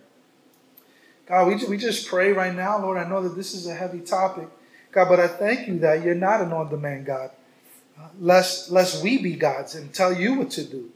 God, 1.27 1.47
we, 1.47 1.63
we 1.67 1.77
just 1.77 2.07
pray 2.07 2.31
right 2.31 2.55
now, 2.55 2.81
Lord. 2.81 2.97
I 2.97 3.07
know 3.07 3.21
that 3.21 3.35
this 3.35 3.53
is 3.53 3.67
a 3.67 3.75
heavy 3.75 3.99
topic, 3.99 4.47
God, 4.91 5.07
but 5.09 5.19
I 5.19 5.27
thank 5.27 5.67
you 5.67 5.77
that 5.77 6.03
you're 6.03 6.15
not 6.15 6.41
an 6.41 6.53
on 6.53 6.69
demand 6.69 7.05
God. 7.05 7.29
Uh, 7.99 8.07
lest, 8.19 8.71
lest 8.71 9.03
we 9.03 9.21
be 9.21 9.35
gods 9.35 9.75
and 9.75 9.93
tell 9.93 10.11
you 10.11 10.39
what 10.39 10.49
to 10.49 10.63
do. 10.63 10.89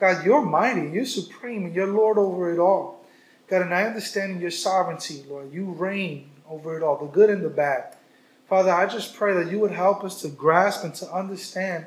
God, 0.00 0.24
you're 0.24 0.40
mighty, 0.40 0.88
you're 0.88 1.04
supreme, 1.04 1.66
and 1.66 1.74
you're 1.74 1.86
Lord 1.86 2.16
over 2.16 2.50
it 2.50 2.58
all. 2.58 3.04
God, 3.46 3.60
and 3.60 3.74
I 3.74 3.82
understand 3.82 4.40
your 4.40 4.50
sovereignty, 4.50 5.22
Lord. 5.28 5.52
You 5.52 5.66
reign 5.66 6.30
over 6.48 6.78
it 6.78 6.82
all, 6.82 6.96
the 6.96 7.12
good 7.12 7.28
and 7.28 7.44
the 7.44 7.50
bad. 7.50 7.94
Father, 8.48 8.70
I 8.70 8.86
just 8.86 9.14
pray 9.14 9.34
that 9.34 9.52
you 9.52 9.58
would 9.58 9.70
help 9.70 10.02
us 10.02 10.22
to 10.22 10.28
grasp 10.28 10.82
and 10.82 10.94
to 10.94 11.12
understand, 11.12 11.84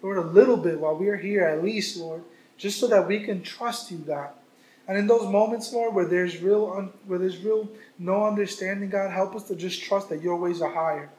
Lord, 0.00 0.16
a 0.16 0.22
little 0.22 0.56
bit 0.56 0.80
while 0.80 0.96
we 0.96 1.10
are 1.10 1.18
here, 1.18 1.44
at 1.44 1.62
least, 1.62 1.98
Lord, 1.98 2.22
just 2.56 2.80
so 2.80 2.86
that 2.88 3.06
we 3.06 3.20
can 3.20 3.42
trust 3.42 3.90
you, 3.90 3.98
God. 3.98 4.30
And 4.88 4.96
in 4.96 5.06
those 5.06 5.30
moments, 5.30 5.72
Lord, 5.72 5.94
where 5.94 6.04
there's 6.04 6.40
real, 6.40 6.72
un- 6.76 6.92
where 7.06 7.18
there's 7.18 7.38
real 7.38 7.68
no 7.98 8.24
understanding, 8.24 8.88
God, 8.88 9.10
help 9.10 9.34
us 9.34 9.44
to 9.48 9.56
just 9.56 9.82
trust 9.82 10.08
that 10.10 10.22
your 10.22 10.36
ways 10.36 10.62
are 10.62 10.72
higher. 10.72 11.10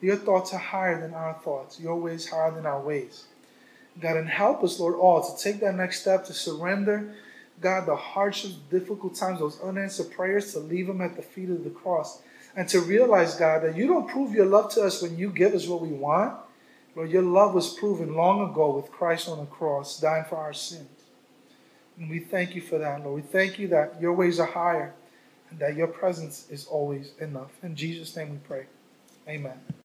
Your 0.00 0.16
thoughts 0.16 0.52
are 0.52 0.58
higher 0.58 1.00
than 1.00 1.14
our 1.14 1.34
thoughts. 1.34 1.78
Your 1.78 1.96
ways 1.96 2.28
higher 2.28 2.50
than 2.50 2.66
our 2.66 2.80
ways. 2.80 3.24
God, 4.00 4.16
and 4.16 4.28
help 4.28 4.64
us, 4.64 4.80
Lord, 4.80 4.94
all 4.96 5.22
to 5.22 5.42
take 5.42 5.60
that 5.60 5.76
next 5.76 6.00
step 6.00 6.24
to 6.26 6.32
surrender, 6.32 7.14
God, 7.60 7.86
the 7.86 7.94
hardships, 7.94 8.54
difficult 8.70 9.14
times, 9.14 9.38
those 9.38 9.60
unanswered 9.60 10.10
prayers, 10.10 10.52
to 10.52 10.58
leave 10.58 10.88
them 10.88 11.00
at 11.00 11.14
the 11.14 11.22
feet 11.22 11.50
of 11.50 11.62
the 11.62 11.70
cross. 11.70 12.20
And 12.56 12.68
to 12.70 12.80
realize, 12.80 13.36
God, 13.36 13.62
that 13.62 13.76
you 13.76 13.86
don't 13.86 14.08
prove 14.08 14.34
your 14.34 14.46
love 14.46 14.72
to 14.74 14.82
us 14.82 15.00
when 15.00 15.16
you 15.16 15.30
give 15.30 15.54
us 15.54 15.66
what 15.66 15.80
we 15.80 15.88
want. 15.88 16.38
Lord, 16.94 17.10
your 17.10 17.22
love 17.22 17.54
was 17.54 17.72
proven 17.72 18.14
long 18.14 18.50
ago 18.50 18.76
with 18.76 18.90
Christ 18.90 19.28
on 19.28 19.38
the 19.38 19.46
cross, 19.46 19.98
dying 19.98 20.24
for 20.28 20.36
our 20.36 20.52
sins. 20.52 20.88
And 21.98 22.10
we 22.10 22.20
thank 22.20 22.54
you 22.54 22.60
for 22.60 22.78
that, 22.78 23.02
Lord. 23.02 23.22
We 23.22 23.28
thank 23.28 23.58
you 23.58 23.68
that 23.68 24.00
your 24.00 24.12
ways 24.12 24.38
are 24.40 24.46
higher 24.46 24.94
and 25.50 25.58
that 25.58 25.76
your 25.76 25.86
presence 25.86 26.46
is 26.50 26.66
always 26.66 27.12
enough. 27.20 27.50
In 27.62 27.76
Jesus' 27.76 28.14
name 28.16 28.30
we 28.30 28.38
pray. 28.38 28.66
Amen. 29.28 29.81